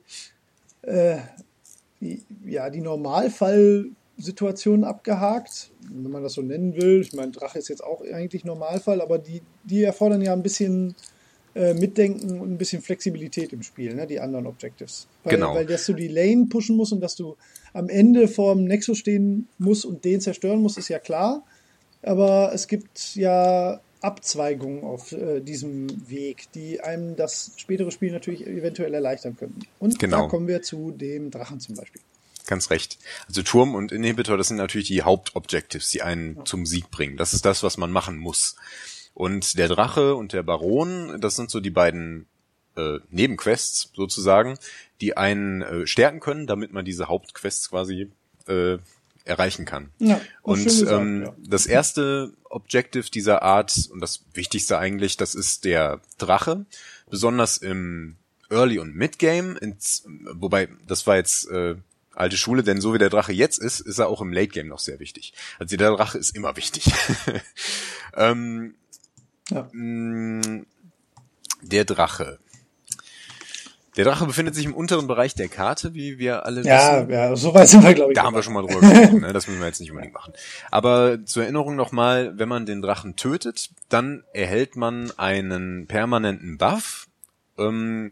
[0.83, 1.17] äh,
[1.99, 7.01] die ja, die Normalfallsituation abgehakt, wenn man das so nennen will.
[7.01, 10.95] Ich meine, Drache ist jetzt auch eigentlich Normalfall, aber die, die erfordern ja ein bisschen
[11.55, 15.07] äh, Mitdenken und ein bisschen Flexibilität im Spiel, ne, die anderen Objectives.
[15.23, 15.55] Weil, genau.
[15.55, 17.35] Weil, dass du die Lane pushen musst und dass du
[17.73, 21.43] am Ende vorm Nexus stehen musst und den zerstören musst, ist ja klar.
[22.03, 28.45] Aber es gibt ja Abzweigungen auf äh, diesem Weg, die einem das spätere Spiel natürlich
[28.45, 29.61] eventuell erleichtern könnten.
[29.79, 30.23] Und genau.
[30.23, 32.01] da kommen wir zu dem Drachen zum Beispiel.
[32.47, 32.97] Ganz recht.
[33.27, 36.45] Also Turm und Inhibitor, das sind natürlich die Hauptobjectives, die einen ja.
[36.45, 37.17] zum Sieg bringen.
[37.17, 38.55] Das ist das, was man machen muss.
[39.13, 42.25] Und der Drache und der Baron, das sind so die beiden
[42.75, 44.57] äh, Nebenquests sozusagen,
[45.01, 48.11] die einen äh, stärken können, damit man diese Hauptquests quasi
[48.47, 48.77] äh,
[49.25, 49.91] erreichen kann.
[49.99, 51.35] Ja, und gesagt, ähm, ja.
[51.37, 56.65] das erste Objective dieser Art und das wichtigste eigentlich, das ist der Drache,
[57.09, 58.17] besonders im
[58.49, 59.57] Early und Mid-Game,
[60.33, 61.75] wobei das war jetzt äh,
[62.13, 64.79] alte Schule, denn so wie der Drache jetzt ist, ist er auch im Late-Game noch
[64.79, 65.33] sehr wichtig.
[65.59, 66.91] Also der Drache ist immer wichtig.
[68.15, 68.75] ähm,
[69.49, 69.69] ja.
[69.71, 70.65] Mm,
[71.61, 72.39] der Drache.
[73.97, 77.09] Der Drache befindet sich im unteren Bereich der Karte, wie wir alle ja, wissen.
[77.11, 78.15] Ja, so weit sind wir, glaube ich.
[78.15, 79.33] Da haben wir schon mal drüber gesprochen, ne?
[79.33, 80.33] das müssen wir jetzt nicht unbedingt machen.
[80.69, 87.07] Aber zur Erinnerung nochmal, wenn man den Drachen tötet, dann erhält man einen permanenten Buff
[87.57, 88.11] ähm,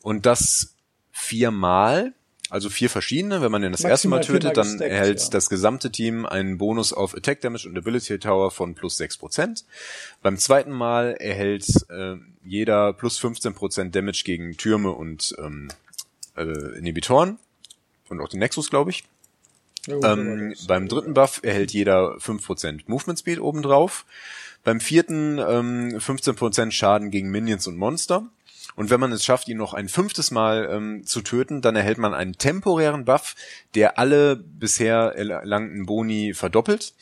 [0.00, 0.74] und das
[1.12, 2.14] viermal
[2.54, 3.42] also vier verschiedene.
[3.42, 5.28] Wenn man den das Maximal erste Mal tötet, dann gesteckt, erhält ja.
[5.30, 9.64] das gesamte Team einen Bonus auf Attack Damage und Ability Tower von plus sechs Prozent.
[10.22, 15.66] Beim zweiten Mal erhält äh, jeder plus 15% Damage gegen Türme und ähm,
[16.36, 17.40] äh, Inhibitoren.
[18.08, 19.02] Und auch den Nexus, glaube ich.
[19.88, 24.06] Ja, ähm, beim dritten Buff erhält jeder 5% Movement Speed obendrauf.
[24.62, 28.28] Beim vierten ähm, 15% Schaden gegen Minions und Monster.
[28.76, 31.98] Und wenn man es schafft, ihn noch ein fünftes Mal ähm, zu töten, dann erhält
[31.98, 33.34] man einen temporären Buff,
[33.74, 36.94] der alle bisher erlangten Boni verdoppelt.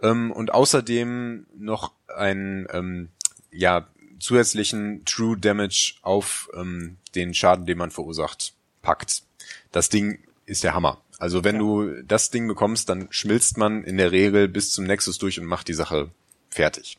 [0.00, 3.08] Ähm, und außerdem noch einen ähm,
[3.50, 3.86] ja,
[4.18, 9.22] zusätzlichen True Damage auf ähm, den Schaden, den man verursacht, packt.
[9.70, 11.00] Das Ding ist der Hammer.
[11.18, 11.60] Also wenn ja.
[11.60, 15.46] du das Ding bekommst, dann schmilzt man in der Regel bis zum Nexus durch und
[15.46, 16.10] macht die Sache
[16.50, 16.98] fertig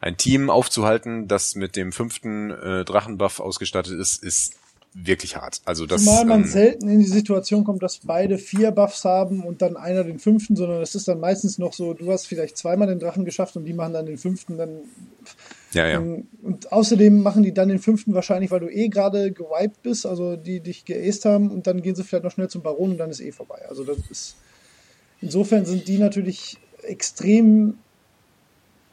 [0.00, 4.54] ein Team aufzuhalten, das mit dem fünften äh, Drachenbuff ausgestattet ist, ist
[4.98, 5.60] wirklich hart.
[5.66, 9.44] Also das, Zumal man ähm, selten in die Situation kommt, dass beide vier Buffs haben
[9.44, 12.56] und dann einer den fünften, sondern es ist dann meistens noch so, du hast vielleicht
[12.56, 14.80] zweimal den Drachen geschafft und die machen dann den fünften, dann
[15.72, 15.98] ja, ja.
[15.98, 20.36] Und außerdem machen die dann den fünften wahrscheinlich, weil du eh gerade gewiped bist, also
[20.36, 23.10] die dich geaced haben und dann gehen sie vielleicht noch schnell zum Baron und dann
[23.10, 23.66] ist eh vorbei.
[23.68, 24.36] Also das ist
[25.20, 27.78] insofern sind die natürlich extrem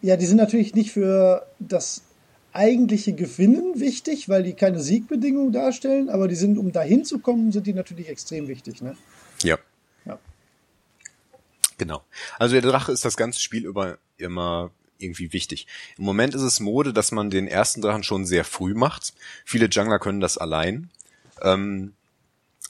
[0.03, 2.03] ja, die sind natürlich nicht für das
[2.51, 7.53] eigentliche Gewinnen wichtig, weil die keine Siegbedingung darstellen, aber die sind, um dahin zu kommen,
[7.53, 8.97] sind die natürlich extrem wichtig, ne?
[9.43, 9.57] Ja.
[10.05, 10.19] ja.
[11.77, 12.03] Genau.
[12.37, 15.67] Also der Drache ist das ganze Spiel über immer irgendwie wichtig.
[15.97, 19.13] Im Moment ist es Mode, dass man den ersten Drachen schon sehr früh macht.
[19.45, 20.89] Viele Jungler können das allein.
[21.41, 21.93] Ähm,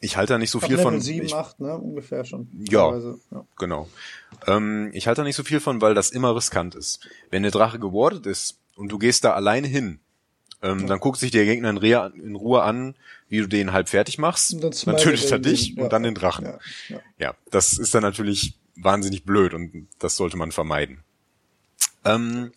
[0.04, 1.02] ich halte da nicht so viel Level von.
[1.02, 1.78] 7, ich, 8, ne?
[1.78, 2.50] Ungefähr schon.
[2.70, 3.46] Ja, ja.
[3.58, 3.88] genau.
[4.46, 7.08] Ähm, ich halte da nicht so viel von, weil das immer riskant ist.
[7.30, 10.00] Wenn der Drache gewordet ist und du gehst da alleine hin,
[10.62, 10.86] ähm, ja.
[10.88, 12.96] dann guckt sich der Gegner in, Re in Ruhe an,
[13.30, 14.62] wie du den halb fertig machst.
[14.62, 16.46] dann, dann tötet er dich den, und dann den Drachen.
[16.90, 21.00] Ja, ja, das ist dann natürlich wahnsinnig blöd und das sollte man vermeiden.
[22.04, 22.52] Ähm,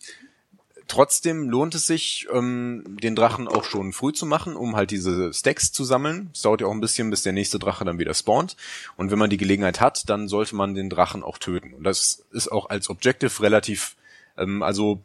[0.87, 5.33] Trotzdem lohnt es sich, ähm, den Drachen auch schon früh zu machen, um halt diese
[5.33, 6.29] Stacks zu sammeln.
[6.33, 8.55] Es dauert ja auch ein bisschen, bis der nächste Drache dann wieder spawnt.
[8.95, 11.73] Und wenn man die Gelegenheit hat, dann sollte man den Drachen auch töten.
[11.73, 13.95] Und das ist auch als Objective relativ,
[14.37, 15.01] ähm, also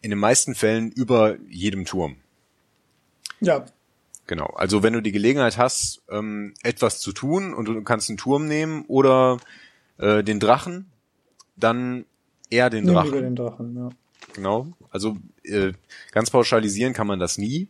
[0.00, 2.16] in den meisten Fällen über jedem Turm.
[3.40, 3.66] Ja.
[4.26, 4.46] Genau.
[4.46, 8.46] Also wenn du die Gelegenheit hast, ähm, etwas zu tun und du kannst einen Turm
[8.46, 9.38] nehmen oder
[9.98, 10.86] äh, den Drachen,
[11.56, 12.04] dann
[12.50, 13.12] eher den Drachen.
[13.12, 13.88] Den Drachen ja.
[14.38, 14.68] Genau.
[14.90, 15.72] Also äh,
[16.12, 17.66] ganz pauschalisieren kann man das nie.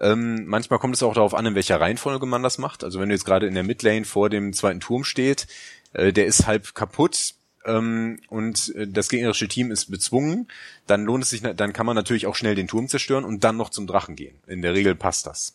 [0.00, 2.82] Ähm, manchmal kommt es auch darauf an, in welcher Reihenfolge man das macht.
[2.82, 5.46] Also wenn du jetzt gerade in der Midlane vor dem zweiten Turm steht,
[5.92, 7.34] äh, der ist halb kaputt
[7.64, 10.48] ähm, und äh, das gegnerische Team ist bezwungen,
[10.88, 13.56] dann lohnt es sich, dann kann man natürlich auch schnell den Turm zerstören und dann
[13.56, 14.36] noch zum Drachen gehen.
[14.48, 15.54] In der Regel passt das.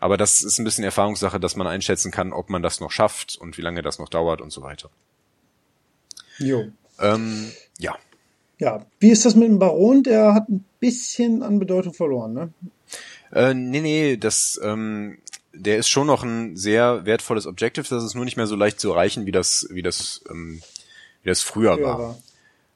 [0.00, 3.36] Aber das ist ein bisschen Erfahrungssache, dass man einschätzen kann, ob man das noch schafft
[3.36, 4.90] und wie lange das noch dauert und so weiter.
[6.38, 6.70] Jo.
[6.98, 7.96] Ähm, ja.
[8.58, 10.02] Ja, wie ist das mit dem Baron?
[10.02, 12.52] Der hat ein bisschen an Bedeutung verloren, ne?
[13.32, 15.18] Äh, nee, nee, das, ähm,
[15.52, 18.78] der ist schon noch ein sehr wertvolles Objective, das ist nur nicht mehr so leicht
[18.78, 20.62] zu erreichen, wie das, wie das, ähm,
[21.22, 21.98] wie das früher, früher war.
[21.98, 22.18] war.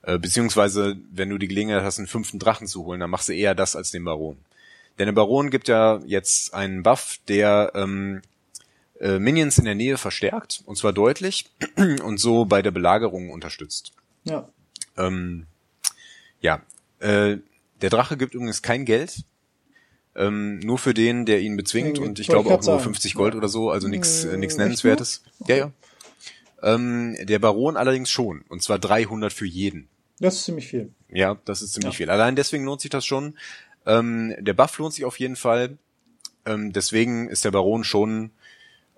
[0.02, 3.34] Äh, beziehungsweise, wenn du die Gelegenheit hast, einen fünften Drachen zu holen, dann machst du
[3.34, 4.38] eher das als den Baron.
[4.98, 8.22] Denn der Baron gibt ja jetzt einen Buff, der ähm,
[9.00, 11.50] äh, Minions in der Nähe verstärkt, und zwar deutlich,
[12.02, 13.92] und so bei der Belagerung unterstützt.
[14.24, 14.48] Ja.
[14.96, 15.46] Ähm,
[16.40, 16.62] ja,
[17.00, 17.38] äh,
[17.82, 19.24] der Drache gibt übrigens kein Geld,
[20.14, 22.80] ähm, nur für den, der ihn bezwingt, und ich glaube auch nur sagen.
[22.80, 25.22] 50 Gold oder so, also nichts Äh, echt Nennenswertes.
[25.46, 25.72] Ja, ja.
[26.62, 29.88] Ähm, der Baron allerdings schon, und zwar 300 für jeden.
[30.18, 30.94] Das ist ziemlich viel.
[31.10, 31.96] Ja, das ist ziemlich Ja.
[31.98, 32.10] viel.
[32.10, 33.36] Allein deswegen lohnt sich das schon.
[33.84, 35.76] Ähm, der Buff lohnt sich auf jeden Fall.
[36.46, 38.30] Ähm, deswegen ist der Baron schon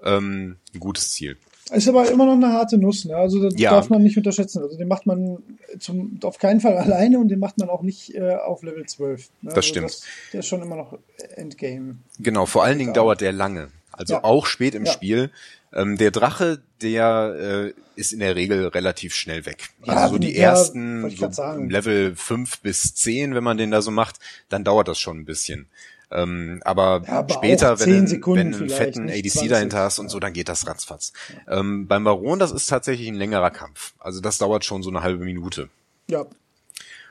[0.05, 1.37] ähm, ein gutes Ziel.
[1.71, 3.17] Ist aber immer noch eine harte Nuss, ne?
[3.17, 3.71] Also das Ja.
[3.73, 4.63] darf man nicht unterschätzen.
[4.63, 5.39] Also den macht man
[5.79, 9.29] zum, auf keinen Fall alleine und den macht man auch nicht äh, auf Level 12.
[9.43, 9.51] Ne?
[9.51, 9.87] also stimmt.
[9.91, 10.03] Das,
[10.33, 10.99] der ist schon immer noch
[11.37, 11.97] Endgame.
[12.19, 13.69] Genau, vor allen Dingen dauert der lange.
[13.93, 14.25] Also Ja.
[14.25, 14.93] auch spät im Ja.
[14.93, 15.31] Spiel.
[15.75, 19.69] Ähm, der Drache, der äh, ist in der Regel relativ schnell weg.
[19.85, 21.29] Ja, also so die ja, ersten so.
[21.59, 24.17] Level 5 bis 10, wenn man den da so macht,
[24.49, 25.67] dann dauert das schon ein bisschen.
[26.11, 29.79] Ähm, aber, Ja, aber später, wenn, 10 du- Sekunden wenn einen fetten ADC 20, dahinter
[29.81, 30.11] hast und ja.
[30.11, 31.13] so, dann geht das ratzfatz.
[31.49, 33.93] Ähm, beim Baron, das ist tatsächlich ein längerer Kampf.
[33.99, 35.69] Also das dauert schon so eine halbe Minute.
[36.09, 36.25] Ja,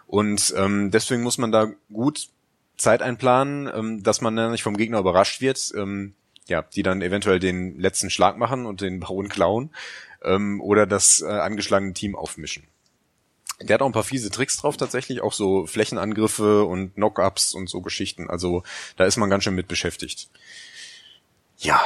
[0.07, 2.27] Und ähm, deswegen muss man da gut
[2.77, 6.13] Zeit einplanen, ähm, dass man dann nicht vom Gegner überrascht wird, ähm,
[6.47, 9.69] ja, die dann eventuell den letzten Schlag machen und den Baron klauen
[10.23, 12.63] ähm, oder das äh, angeschlagene Team aufmischen.
[13.61, 17.69] Der hat auch ein paar fiese Tricks drauf tatsächlich, auch so Flächenangriffe und Knock-ups und
[17.69, 18.29] so Geschichten.
[18.29, 18.63] Also
[18.97, 20.29] da ist man ganz schön mit beschäftigt.
[21.57, 21.81] Ja,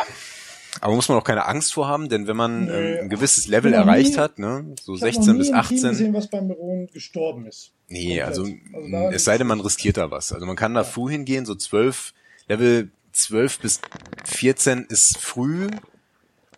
[0.82, 2.74] aber muss man auch keine Angst vor haben, denn wenn man Nö.
[2.74, 5.38] ähm, ein gewisses Level Ich erreicht nie- hat, ne, so ich hab noch 16 nie
[5.40, 7.72] bis ein Team 18, gesehen, was beim Baron gestorben ist.
[7.88, 8.56] Nee, also, Also
[8.92, 10.32] da- es sei denn, man riskiert da was.
[10.34, 12.14] Also man kann da früh hingehen, so 12,
[12.48, 13.80] Level 12 bis
[14.26, 15.70] 14 ist früh,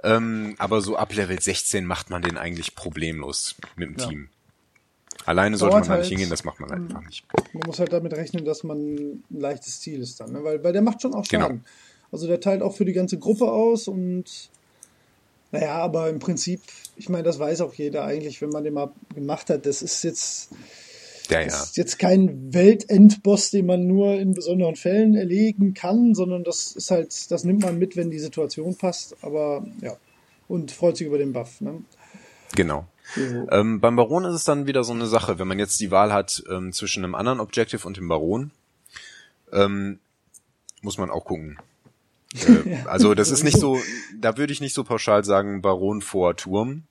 [0.03, 4.07] ähm, aber so ab Level 16 macht man den eigentlich problemlos mit dem Ja.
[4.07, 4.30] Team.
[5.26, 7.26] Alleine sollte man da nicht halt- hingehen, das macht man einfach nicht.
[7.53, 10.43] Man muss halt damit rechnen, dass man ein leichtes Ziel ist dann, ne?
[10.43, 11.45] weil, weil der macht schon auch Genau.
[11.45, 11.65] Schaden.
[12.11, 14.26] Also der teilt auch für die ganze Gruppe aus und
[15.51, 16.61] naja, aber im Prinzip,
[16.95, 19.65] ich meine, das weiß auch jeder eigentlich, wenn man den mal gemacht hat.
[19.67, 20.49] Das ist jetzt,
[21.30, 21.63] Ja, das ja.
[21.63, 26.89] ist jetzt kein Weltendboss, den man nur in besonderen Fällen erlegen kann, sondern das ist
[26.91, 29.15] halt, das nimmt man mit, wenn die Situation passt.
[29.21, 29.95] Aber ja,
[30.47, 31.61] und freut sich über den Buff.
[31.61, 31.84] Ne?
[32.56, 32.88] Genau.
[33.16, 33.47] So.
[33.51, 36.12] Ähm, beim Baron ist es dann wieder so eine Sache, wenn man jetzt die Wahl
[36.12, 38.51] hat ähm, zwischen einem anderen Objective und dem Baron,
[39.51, 39.99] ähm,
[40.82, 41.58] muss man auch gucken.
[42.36, 43.80] Äh, also das ist nicht so,
[44.20, 46.82] da würde ich nicht so pauschal sagen, Baron vor Turm.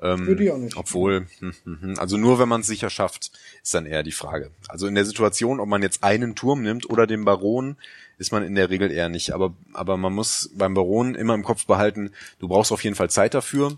[0.00, 0.76] Ähm, Würde ich auch nicht.
[0.76, 4.12] Obwohl, hm, hm, hm, also nur wenn man es sicher schafft, ist dann eher die
[4.12, 4.52] Frage.
[4.68, 7.76] Also in der Situation, ob man jetzt einen Turm nimmt oder den Baron,
[8.18, 9.32] ist man in der Regel eher nicht.
[9.32, 13.10] Aber, aber man muss beim Baron immer im Kopf behalten, du brauchst auf jeden Fall
[13.10, 13.76] Zeit dafür.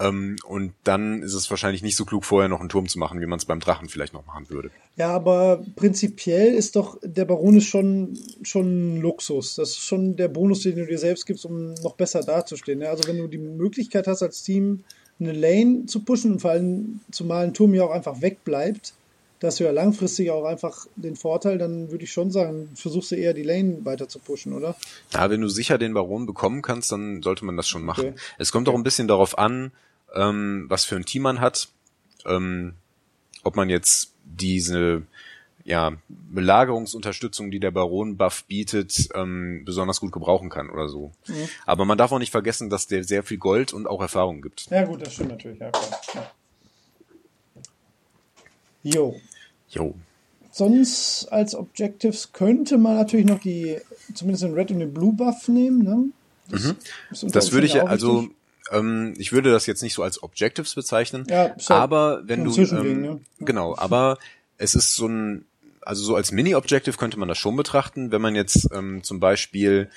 [0.00, 3.20] Ähm, und dann ist es wahrscheinlich nicht so klug, vorher noch einen Turm zu machen,
[3.20, 4.70] wie man es beim Drachen vielleicht noch machen würde.
[4.96, 9.56] Ja, aber prinzipiell ist doch, der Baron ist schon, schon ein Luxus.
[9.56, 12.78] Das ist schon der Bonus, den du dir selbst gibst, um noch besser dazustehen.
[12.78, 12.88] ne?
[12.88, 14.84] Also wenn du die Möglichkeit hast, als Team
[15.20, 18.94] eine Lane zu pushen und vor allem zumal ein Turm ja auch einfach wegbleibt,
[19.40, 23.10] da hast du ja langfristig auch einfach den Vorteil, dann würde ich schon sagen, versuchst
[23.10, 24.76] du eher die Lane weiter zu pushen, oder?
[25.14, 28.08] Ja, wenn du sicher den Baron bekommen kannst, dann sollte man das schon machen.
[28.08, 28.20] Okay.
[28.38, 29.72] Es kommt auch ein bisschen darauf an,
[30.14, 31.68] ähm, was für ein Team man hat.
[32.26, 32.74] Ähm,
[33.42, 35.02] ob man jetzt diese
[35.64, 41.12] ja, Belagerungsunterstützung, die der Baron-Buff bietet, ähm, besonders gut gebrauchen kann oder so.
[41.66, 44.70] Aber man darf auch nicht vergessen, dass der sehr viel Gold und auch Erfahrung gibt.
[44.70, 46.00] Ja, gut, das stimmt natürlich, ja, klar.
[46.14, 46.30] Ja.
[48.82, 49.20] Jo.
[49.68, 49.94] Jo.
[50.50, 53.78] Sonst als Objectives könnte man natürlich noch die,
[54.14, 55.82] zumindest den Red und den Blue Buff nehmen.
[55.82, 56.04] Ne?
[56.48, 57.30] Das, Mhm.
[57.30, 58.36] Das würde ich, auch also, wichtig.
[58.70, 62.56] Ähm, ich würde das jetzt nicht so als Objectives bezeichnen, Ja, halt aber wenn du,
[62.56, 63.20] ähm, ne?
[63.40, 64.18] genau, aber
[64.58, 65.44] es ist so ein,
[65.82, 69.90] also so als Mini-Objective könnte man das schon betrachten, wenn man jetzt ähm, zum Beispiel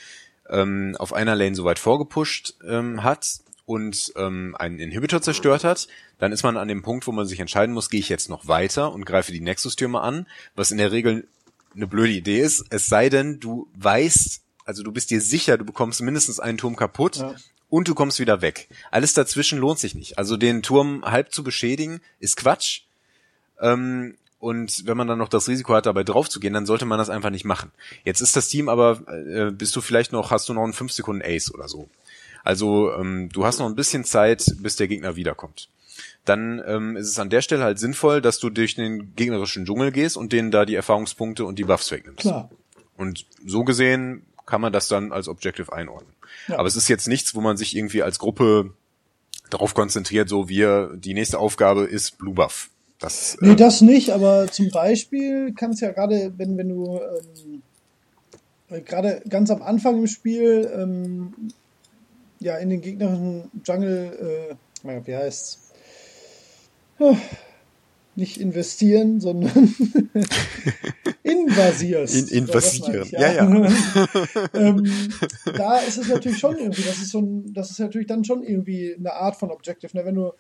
[0.50, 5.88] ähm, auf einer Lane so weit vorgepusht ähm, hat und ähm, einen Inhibitor zerstört hat,
[6.20, 8.48] dann ist man an dem Punkt, wo man sich entscheiden muss, gehe ich jetzt noch
[8.48, 11.28] weiter und greife die Nexus-Türme an, was in der Regel
[11.76, 15.66] eine blöde Idee ist, es sei denn, du weißt, also du bist dir sicher, du
[15.66, 17.36] bekommst mindestens einen Turm kaputt Ja.
[17.74, 18.68] Und du kommst wieder weg.
[18.92, 20.20] Alles dazwischen lohnt sich nicht.
[20.20, 22.82] Also den Turm halb zu beschädigen, ist Quatsch.
[23.60, 26.86] Ähm, und wenn man dann noch das Risiko hat, dabei drauf zu gehen, dann sollte
[26.86, 27.72] man das einfach nicht machen.
[28.04, 30.92] Jetzt ist das Team aber, äh, bist du vielleicht noch, hast du noch einen 5
[30.92, 31.90] Sekunden Ace oder so.
[32.44, 35.68] Also ähm, du hast noch ein bisschen Zeit, bis der Gegner wiederkommt.
[36.26, 39.92] Dann ähm, ist es an der Stelle halt sinnvoll, dass du durch den gegnerischen Dschungel
[39.92, 42.22] gehst und denen da die Erfahrungspunkte und die Buffs wegnimmst.
[42.22, 42.52] Klar.
[42.98, 46.14] Und so gesehen kann man das dann als Objective einordnen.
[46.48, 46.60] Ja.
[46.60, 48.74] Aber es ist jetzt nichts, wo man sich irgendwie als Gruppe
[49.50, 52.70] darauf konzentriert, so wir, die nächste Aufgabe ist Blue Buff.
[53.00, 57.62] Das, Nee, äh, das nicht, aber zum Beispiel kannst ja gerade, wenn, wenn du ähm,
[58.70, 61.34] äh, gerade ganz am Anfang im Spiel ähm,
[62.40, 65.60] ja in den gegnerischen Jungle, äh, wie heißt's?
[68.16, 69.52] Nicht investieren, sondern
[71.38, 72.32] invasierst.
[72.32, 73.08] In- invasieren.
[73.12, 73.46] Ja, ja.
[74.54, 75.10] ähm,
[75.58, 78.44] da ist es natürlich schon irgendwie, das ist so ein, das ist natürlich dann schon
[78.44, 80.06] irgendwie eine Art von Objective, ne?
[80.06, 80.32] Wenn du,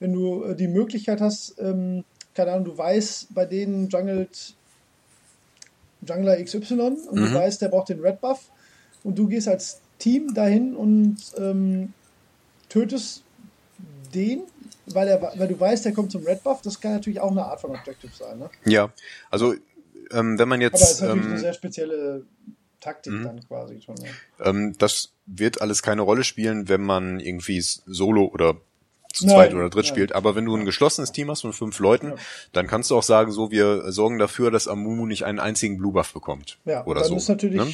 [0.00, 4.54] wenn du äh, die Möglichkeit hast, ähm, keine Ahnung, du weißt, bei denen jungelt
[6.06, 7.34] Jungler XY und du Mhm.
[7.34, 8.50] weißt, der braucht den Red Buff
[9.04, 11.92] und du gehst als Team dahin und ähm,
[12.68, 13.22] tötest
[14.12, 14.42] den,
[14.86, 16.60] weil, er, weil du weißt, der kommt zum Red Buff.
[16.62, 18.38] Das kann natürlich auch eine Art von Objective sein.
[18.40, 18.50] Ne?
[18.64, 18.90] ja,
[19.30, 19.54] also
[20.12, 22.26] ähm, wenn man Aber es ist jetzt natürlich eine ähm, sehr spezielle
[22.80, 23.24] Taktik Mhm.
[23.24, 23.94] dann quasi schon.
[23.96, 24.06] Ne?
[24.40, 28.56] Ähm, das wird alles keine Rolle spielen, wenn man irgendwie solo oder
[29.12, 29.94] zu Nein, zweit oder dritt nein.
[29.94, 30.12] spielt.
[30.14, 32.14] Aber wenn du ein geschlossenes Team hast von fünf Leuten, Ja.
[32.52, 35.92] dann kannst du auch sagen, so, wir sorgen dafür, dass Amumu nicht einen einzigen Blue
[35.92, 36.58] Buff bekommt.
[36.64, 37.16] Ja, oder dann so.
[37.16, 37.60] ist natürlich.
[37.60, 37.72] ne?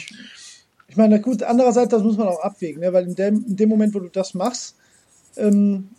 [0.88, 2.92] Ich meine, gut, andererseits, das muss man auch abwägen, ne?
[2.92, 4.74] weil in dem, in dem Moment, wo du das machst,
[5.36, 5.90] ähm,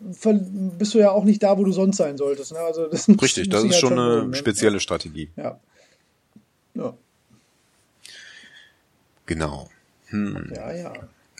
[0.00, 2.52] bist du ja auch nicht da, wo du sonst sein solltest.
[2.52, 2.58] Ne?
[2.58, 4.34] Also das Richtig, muss das ist halt schon eine ne?
[4.34, 5.30] spezielle Strategie.
[5.36, 5.58] Ja.
[6.74, 6.94] Ja,
[9.26, 9.68] Genau.
[10.06, 10.52] Hm.
[10.54, 10.92] ja, ja.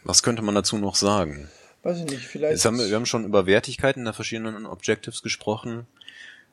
[0.05, 1.49] Was könnte man dazu noch sagen?
[1.83, 2.63] Weiß ich nicht, vielleicht.
[2.65, 5.87] Haben wir, wir haben schon über Wertigkeiten der verschiedenen Objectives gesprochen.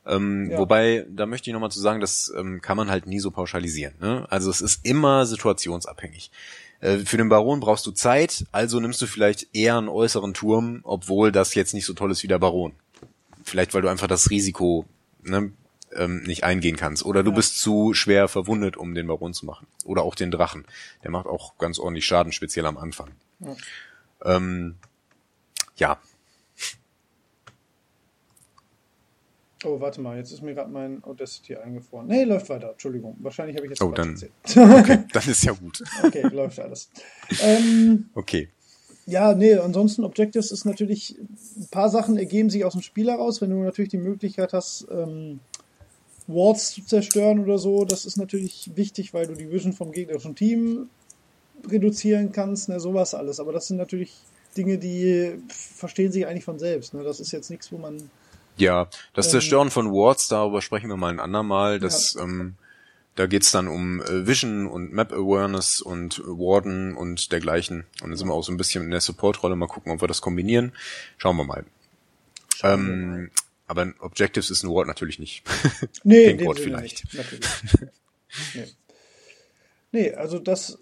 [0.05, 0.59] Ähm, Ja.
[0.59, 3.95] Wobei, da möchte ich nochmal zu sagen, das ähm, kann man halt nie so pauschalisieren.
[3.99, 4.25] Ne?
[4.29, 6.31] Also es ist immer situationsabhängig.
[6.86, 10.81] Äh, für den Baron brauchst du Zeit, also nimmst du vielleicht eher einen äußeren Turm,
[10.83, 12.73] obwohl das jetzt nicht so toll ist wie der Baron.
[13.43, 14.86] Vielleicht, weil du einfach das Risiko
[15.23, 15.51] ne,
[15.93, 17.03] ähm, nicht eingehen kannst.
[17.05, 17.36] Oder du Ja.
[17.38, 19.67] bist zu schwer verwundet, um den Baron zu machen.
[19.83, 20.65] Oder auch den Drachen.
[21.03, 23.11] Der macht auch ganz ordentlich Schaden, speziell am Anfang.
[23.39, 23.55] Ja.
[24.23, 24.75] Ähm,
[25.77, 25.97] ja,
[29.63, 32.07] oh, warte mal, jetzt ist mir gerade mein Audacity eingefroren.
[32.07, 33.15] Nee, läuft weiter, Entschuldigung.
[33.19, 34.31] Wahrscheinlich habe ich jetzt Oh, dann- erzählt.
[34.57, 35.81] okay, dann ist ja gut.
[36.03, 36.89] okay, läuft alles.
[37.41, 38.49] Ähm, Okay.
[39.07, 43.39] Ja, nee, ansonsten Objectives ist natürlich, ein paar Sachen ergeben sich aus dem Spiel heraus,
[43.39, 45.39] wenn du natürlich die Möglichkeit hast, ähm,
[46.25, 50.33] Wards zu zerstören oder so, das ist natürlich wichtig, weil du die Vision vom gegnerischen
[50.35, 50.89] Team
[51.69, 53.39] reduzieren kannst, ne, sowas alles.
[53.39, 54.11] Aber das sind natürlich
[54.57, 56.95] Dinge, die verstehen sich eigentlich von selbst.
[56.95, 57.03] Ne?
[57.03, 58.09] Das ist jetzt nichts, wo man.
[58.57, 61.79] Ja, das Ähm, Zerstören von Wards, darüber sprechen wir mal ein andermal.
[61.79, 62.55] Das, ähm,
[63.15, 67.85] da geht's dann um äh, Vision und Map Awareness und Warden und dergleichen.
[68.01, 69.55] Und dann sind wir auch so ein bisschen in der Support-Rolle.
[69.55, 70.73] Mal gucken, ob wir das kombinieren.
[71.17, 71.65] Schauen wir mal.
[72.63, 73.31] Ähm,
[73.67, 75.43] aber ein Objectives ist ein Ward natürlich nicht.
[76.03, 77.03] Nee, Pink Ward vielleicht.
[77.13, 77.25] nicht,
[78.53, 78.65] nee.
[79.91, 80.77] nee, also das,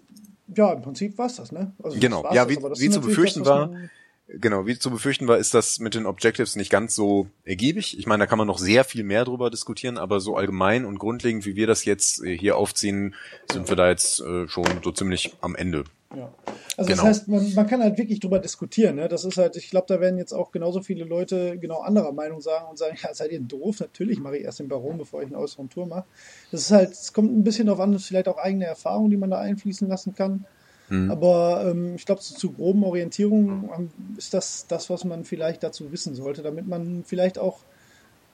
[0.54, 1.72] ja, im Prinzip war's das, ne?
[1.82, 2.28] Also Genau.
[2.32, 3.90] Ja, wie- aber wie zu befürchten war, man-
[4.26, 7.98] Genau, wie zu befürchten war, ist das mit den Objectives nicht ganz so ergiebig.
[7.98, 10.98] Ich meine, da kann man noch sehr viel mehr drüber diskutieren, aber so allgemein und
[10.98, 13.14] grundlegend, wie wir das jetzt äh, hier aufziehen,
[13.52, 15.84] sind wir da jetzt äh, schon so ziemlich am Ende.
[16.16, 16.32] Ja.
[16.76, 17.02] Also Genau.
[17.02, 18.96] das heißt, man, man kann halt wirklich drüber diskutieren.
[18.96, 19.08] Ne?
[19.08, 22.40] Das ist halt, ich glaube, da werden jetzt auch genauso viele Leute genau anderer Meinung
[22.40, 23.80] sagen und sagen, ja, seid ihr doof?
[23.80, 26.04] Natürlich mache ich erst den Baron, bevor ich einen äußeren Tour mache.
[26.50, 29.10] Das ist halt, es kommt ein bisschen darauf an, das ist vielleicht auch eigene Erfahrung,
[29.10, 30.46] die man da einfließen lassen kann.
[30.88, 31.10] Mhm.
[31.10, 35.62] Aber ähm, ich glaube, zu, zu groben Orientierung ähm, ist das das, was man vielleicht
[35.62, 37.60] dazu wissen sollte, damit man vielleicht auch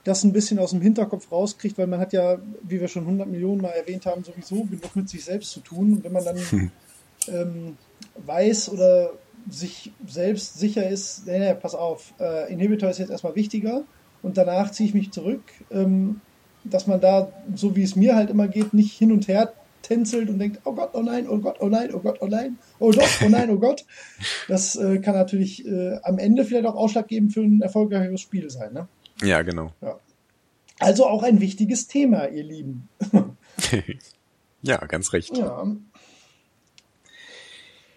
[0.04, 3.28] das ein bisschen aus dem Hinterkopf rauskriegt, weil man hat ja, wie wir schon 100
[3.28, 5.94] Millionen Mal erwähnt haben, sowieso genug mit sich selbst zu tun.
[5.94, 6.38] Und wenn man dann
[7.28, 7.76] ähm,
[8.26, 9.12] weiß oder
[9.48, 13.84] sich selbst sicher ist, nee, nee, pass auf, äh, Inhibitor ist jetzt erstmal wichtiger
[14.22, 16.20] und danach ziehe ich mich zurück, ähm,
[16.64, 20.28] dass man da, so wie es mir halt immer geht, nicht hin und her tänzelt
[20.28, 22.92] und denkt, oh Gott, oh nein, oh Gott, oh nein, oh Gott, oh nein, oh
[22.92, 23.84] doch, oh nein, oh Gott.
[24.48, 28.72] Das äh, kann natürlich äh, am Ende vielleicht auch ausschlaggebend für ein erfolgreiches Spiel sein.
[28.72, 28.88] Ne?
[29.22, 29.72] Ja, genau.
[30.78, 32.88] Also auch ein wichtiges Thema, ihr Lieben.
[34.62, 35.36] ja, ganz recht.
[35.36, 35.66] Ja,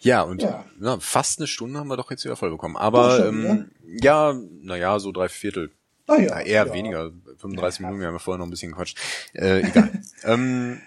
[0.02, 0.66] Ja, und Ja.
[0.78, 2.76] Na, fast eine Stunde haben wir doch jetzt wieder voll bekommen.
[2.76, 5.72] Aber schon, ähm, ja, naja, so drei Viertel.
[6.08, 6.74] ah, ja, Na, eher ja.
[6.74, 7.12] weniger.
[7.38, 8.98] 35 Minuten, wir haben ja vorher noch ein bisschen gequatscht.
[9.34, 10.02] Äh, egal.
[10.24, 10.82] ähm,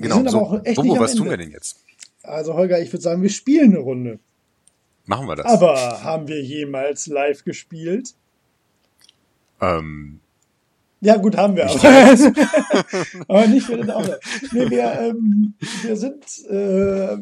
[0.00, 1.30] Wir genau, sind aber so, auch echt am was tun Ende.
[1.30, 1.76] wir denn jetzt?
[2.22, 4.18] Also Holger, ich würde sagen, wir spielen eine Runde.
[5.04, 5.44] Machen wir das.
[5.44, 8.14] Aber haben wir jemals live gespielt?
[9.60, 10.20] ähm,
[11.02, 11.68] Ja, gut, haben wir.
[11.68, 12.32] Aber,
[13.28, 14.12] aber nicht für den Auto.
[14.52, 17.18] Nee, wir, ähm, wir sind, äh,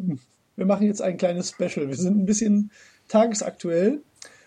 [0.55, 1.89] wir machen jetzt ein kleines Special.
[1.89, 2.71] Wir sind ein bisschen
[3.09, 4.03] tagesaktuell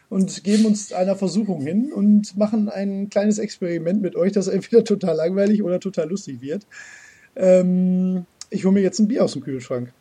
[0.07, 4.85] und geben uns einer Versuchung hin und machen ein kleines Experiment mit euch, das entweder
[4.85, 6.65] total langweilig oder total lustig wird.
[7.35, 9.91] Ähm, ich hole mir jetzt ein Bier aus dem Kühlschrank.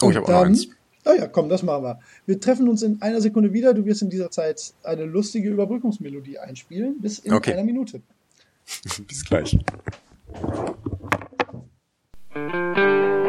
[0.00, 0.68] oh, ich habe auch noch eins.
[1.06, 2.00] Oh ja, komm, das machen wir.
[2.26, 3.74] Wir treffen uns in einer Sekunde wieder.
[3.74, 7.52] Du wirst in dieser Zeit eine lustige Überbrückungsmelodie einspielen, bis in Okay.
[7.52, 8.00] einer Minute.
[9.06, 9.58] Bis gleich.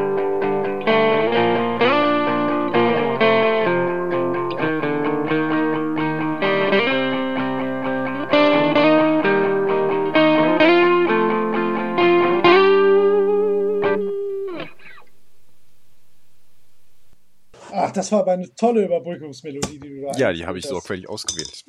[18.06, 21.64] das war aber eine tolle Überbrückungsmelodie, die du da Ja, die habe ich sorgfältig ausgewählt.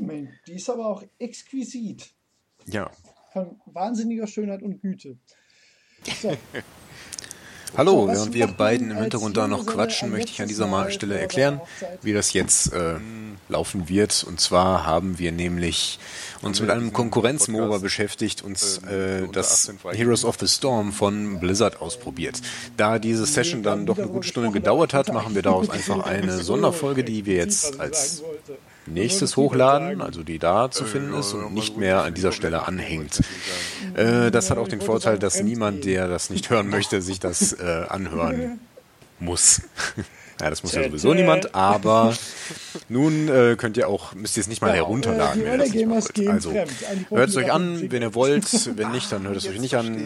[0.47, 2.15] Die ist aber auch exquisit.
[2.67, 2.91] Ja.
[3.33, 5.17] Von wahnsinniger Schönheit und Güte.
[6.21, 6.37] So,
[7.77, 10.91] Hallo, So, was während wir beiden im Hintergrund da noch quatschen, möchte ich an dieser
[10.91, 11.61] Stelle erklären,
[12.03, 12.95] wie das jetzt äh,
[13.49, 14.25] laufen wird.
[14.27, 15.99] Und zwar haben wir nämlich
[16.43, 22.41] uns mit einem Konkurrenz-MOBA beschäftigt, uns äh, das Heroes of the Storm von Blizzard ausprobiert.
[22.77, 26.39] Da diese Session dann doch eine gute Stunde gedauert hat, machen wir daraus einfach eine
[26.39, 28.23] Sonderfolge, die wir jetzt als
[28.87, 33.21] nächstes hochladen, also die da zu finden ist und nicht mehr an dieser Stelle anhängt.
[33.95, 37.53] Äh, das hat auch den Vorteil, dass niemand, der das nicht hören möchte, sich das
[37.53, 38.61] äh, anhören
[39.19, 39.63] muss.
[40.39, 42.15] Ja, das muss ja sowieso niemand, aber
[42.91, 46.13] nun äh, könnt ihr auch, müsst ihr es nicht mal herunterladen, äh, wenn ihr das
[46.13, 46.31] nicht wollt.
[46.31, 46.53] Also
[47.09, 48.45] hört es euch an, wenn ihr wollt,
[48.77, 49.97] wenn nicht, dann hört es euch nicht an.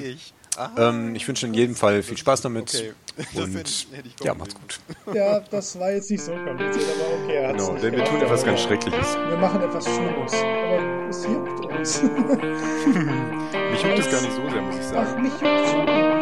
[0.77, 2.93] Ähm, ich wünsche in jedem Fall viel Spaß damit Okay.
[3.35, 4.81] Und hätte ich- hätte ich ja, macht's gut.
[5.15, 7.47] Ja, das war jetzt nicht so kompliziert, aber okay.
[7.47, 9.17] hat's Genau, denn wir tun etwas ganz Schreckliches.
[9.29, 10.33] Wir machen etwas Schlimmes.
[10.35, 12.03] Aber es juckt uns.
[13.71, 15.23] Mich juckt es gar nicht so sehr, muss ich Ach, sagen.
[15.23, 16.20] mich juckt schon.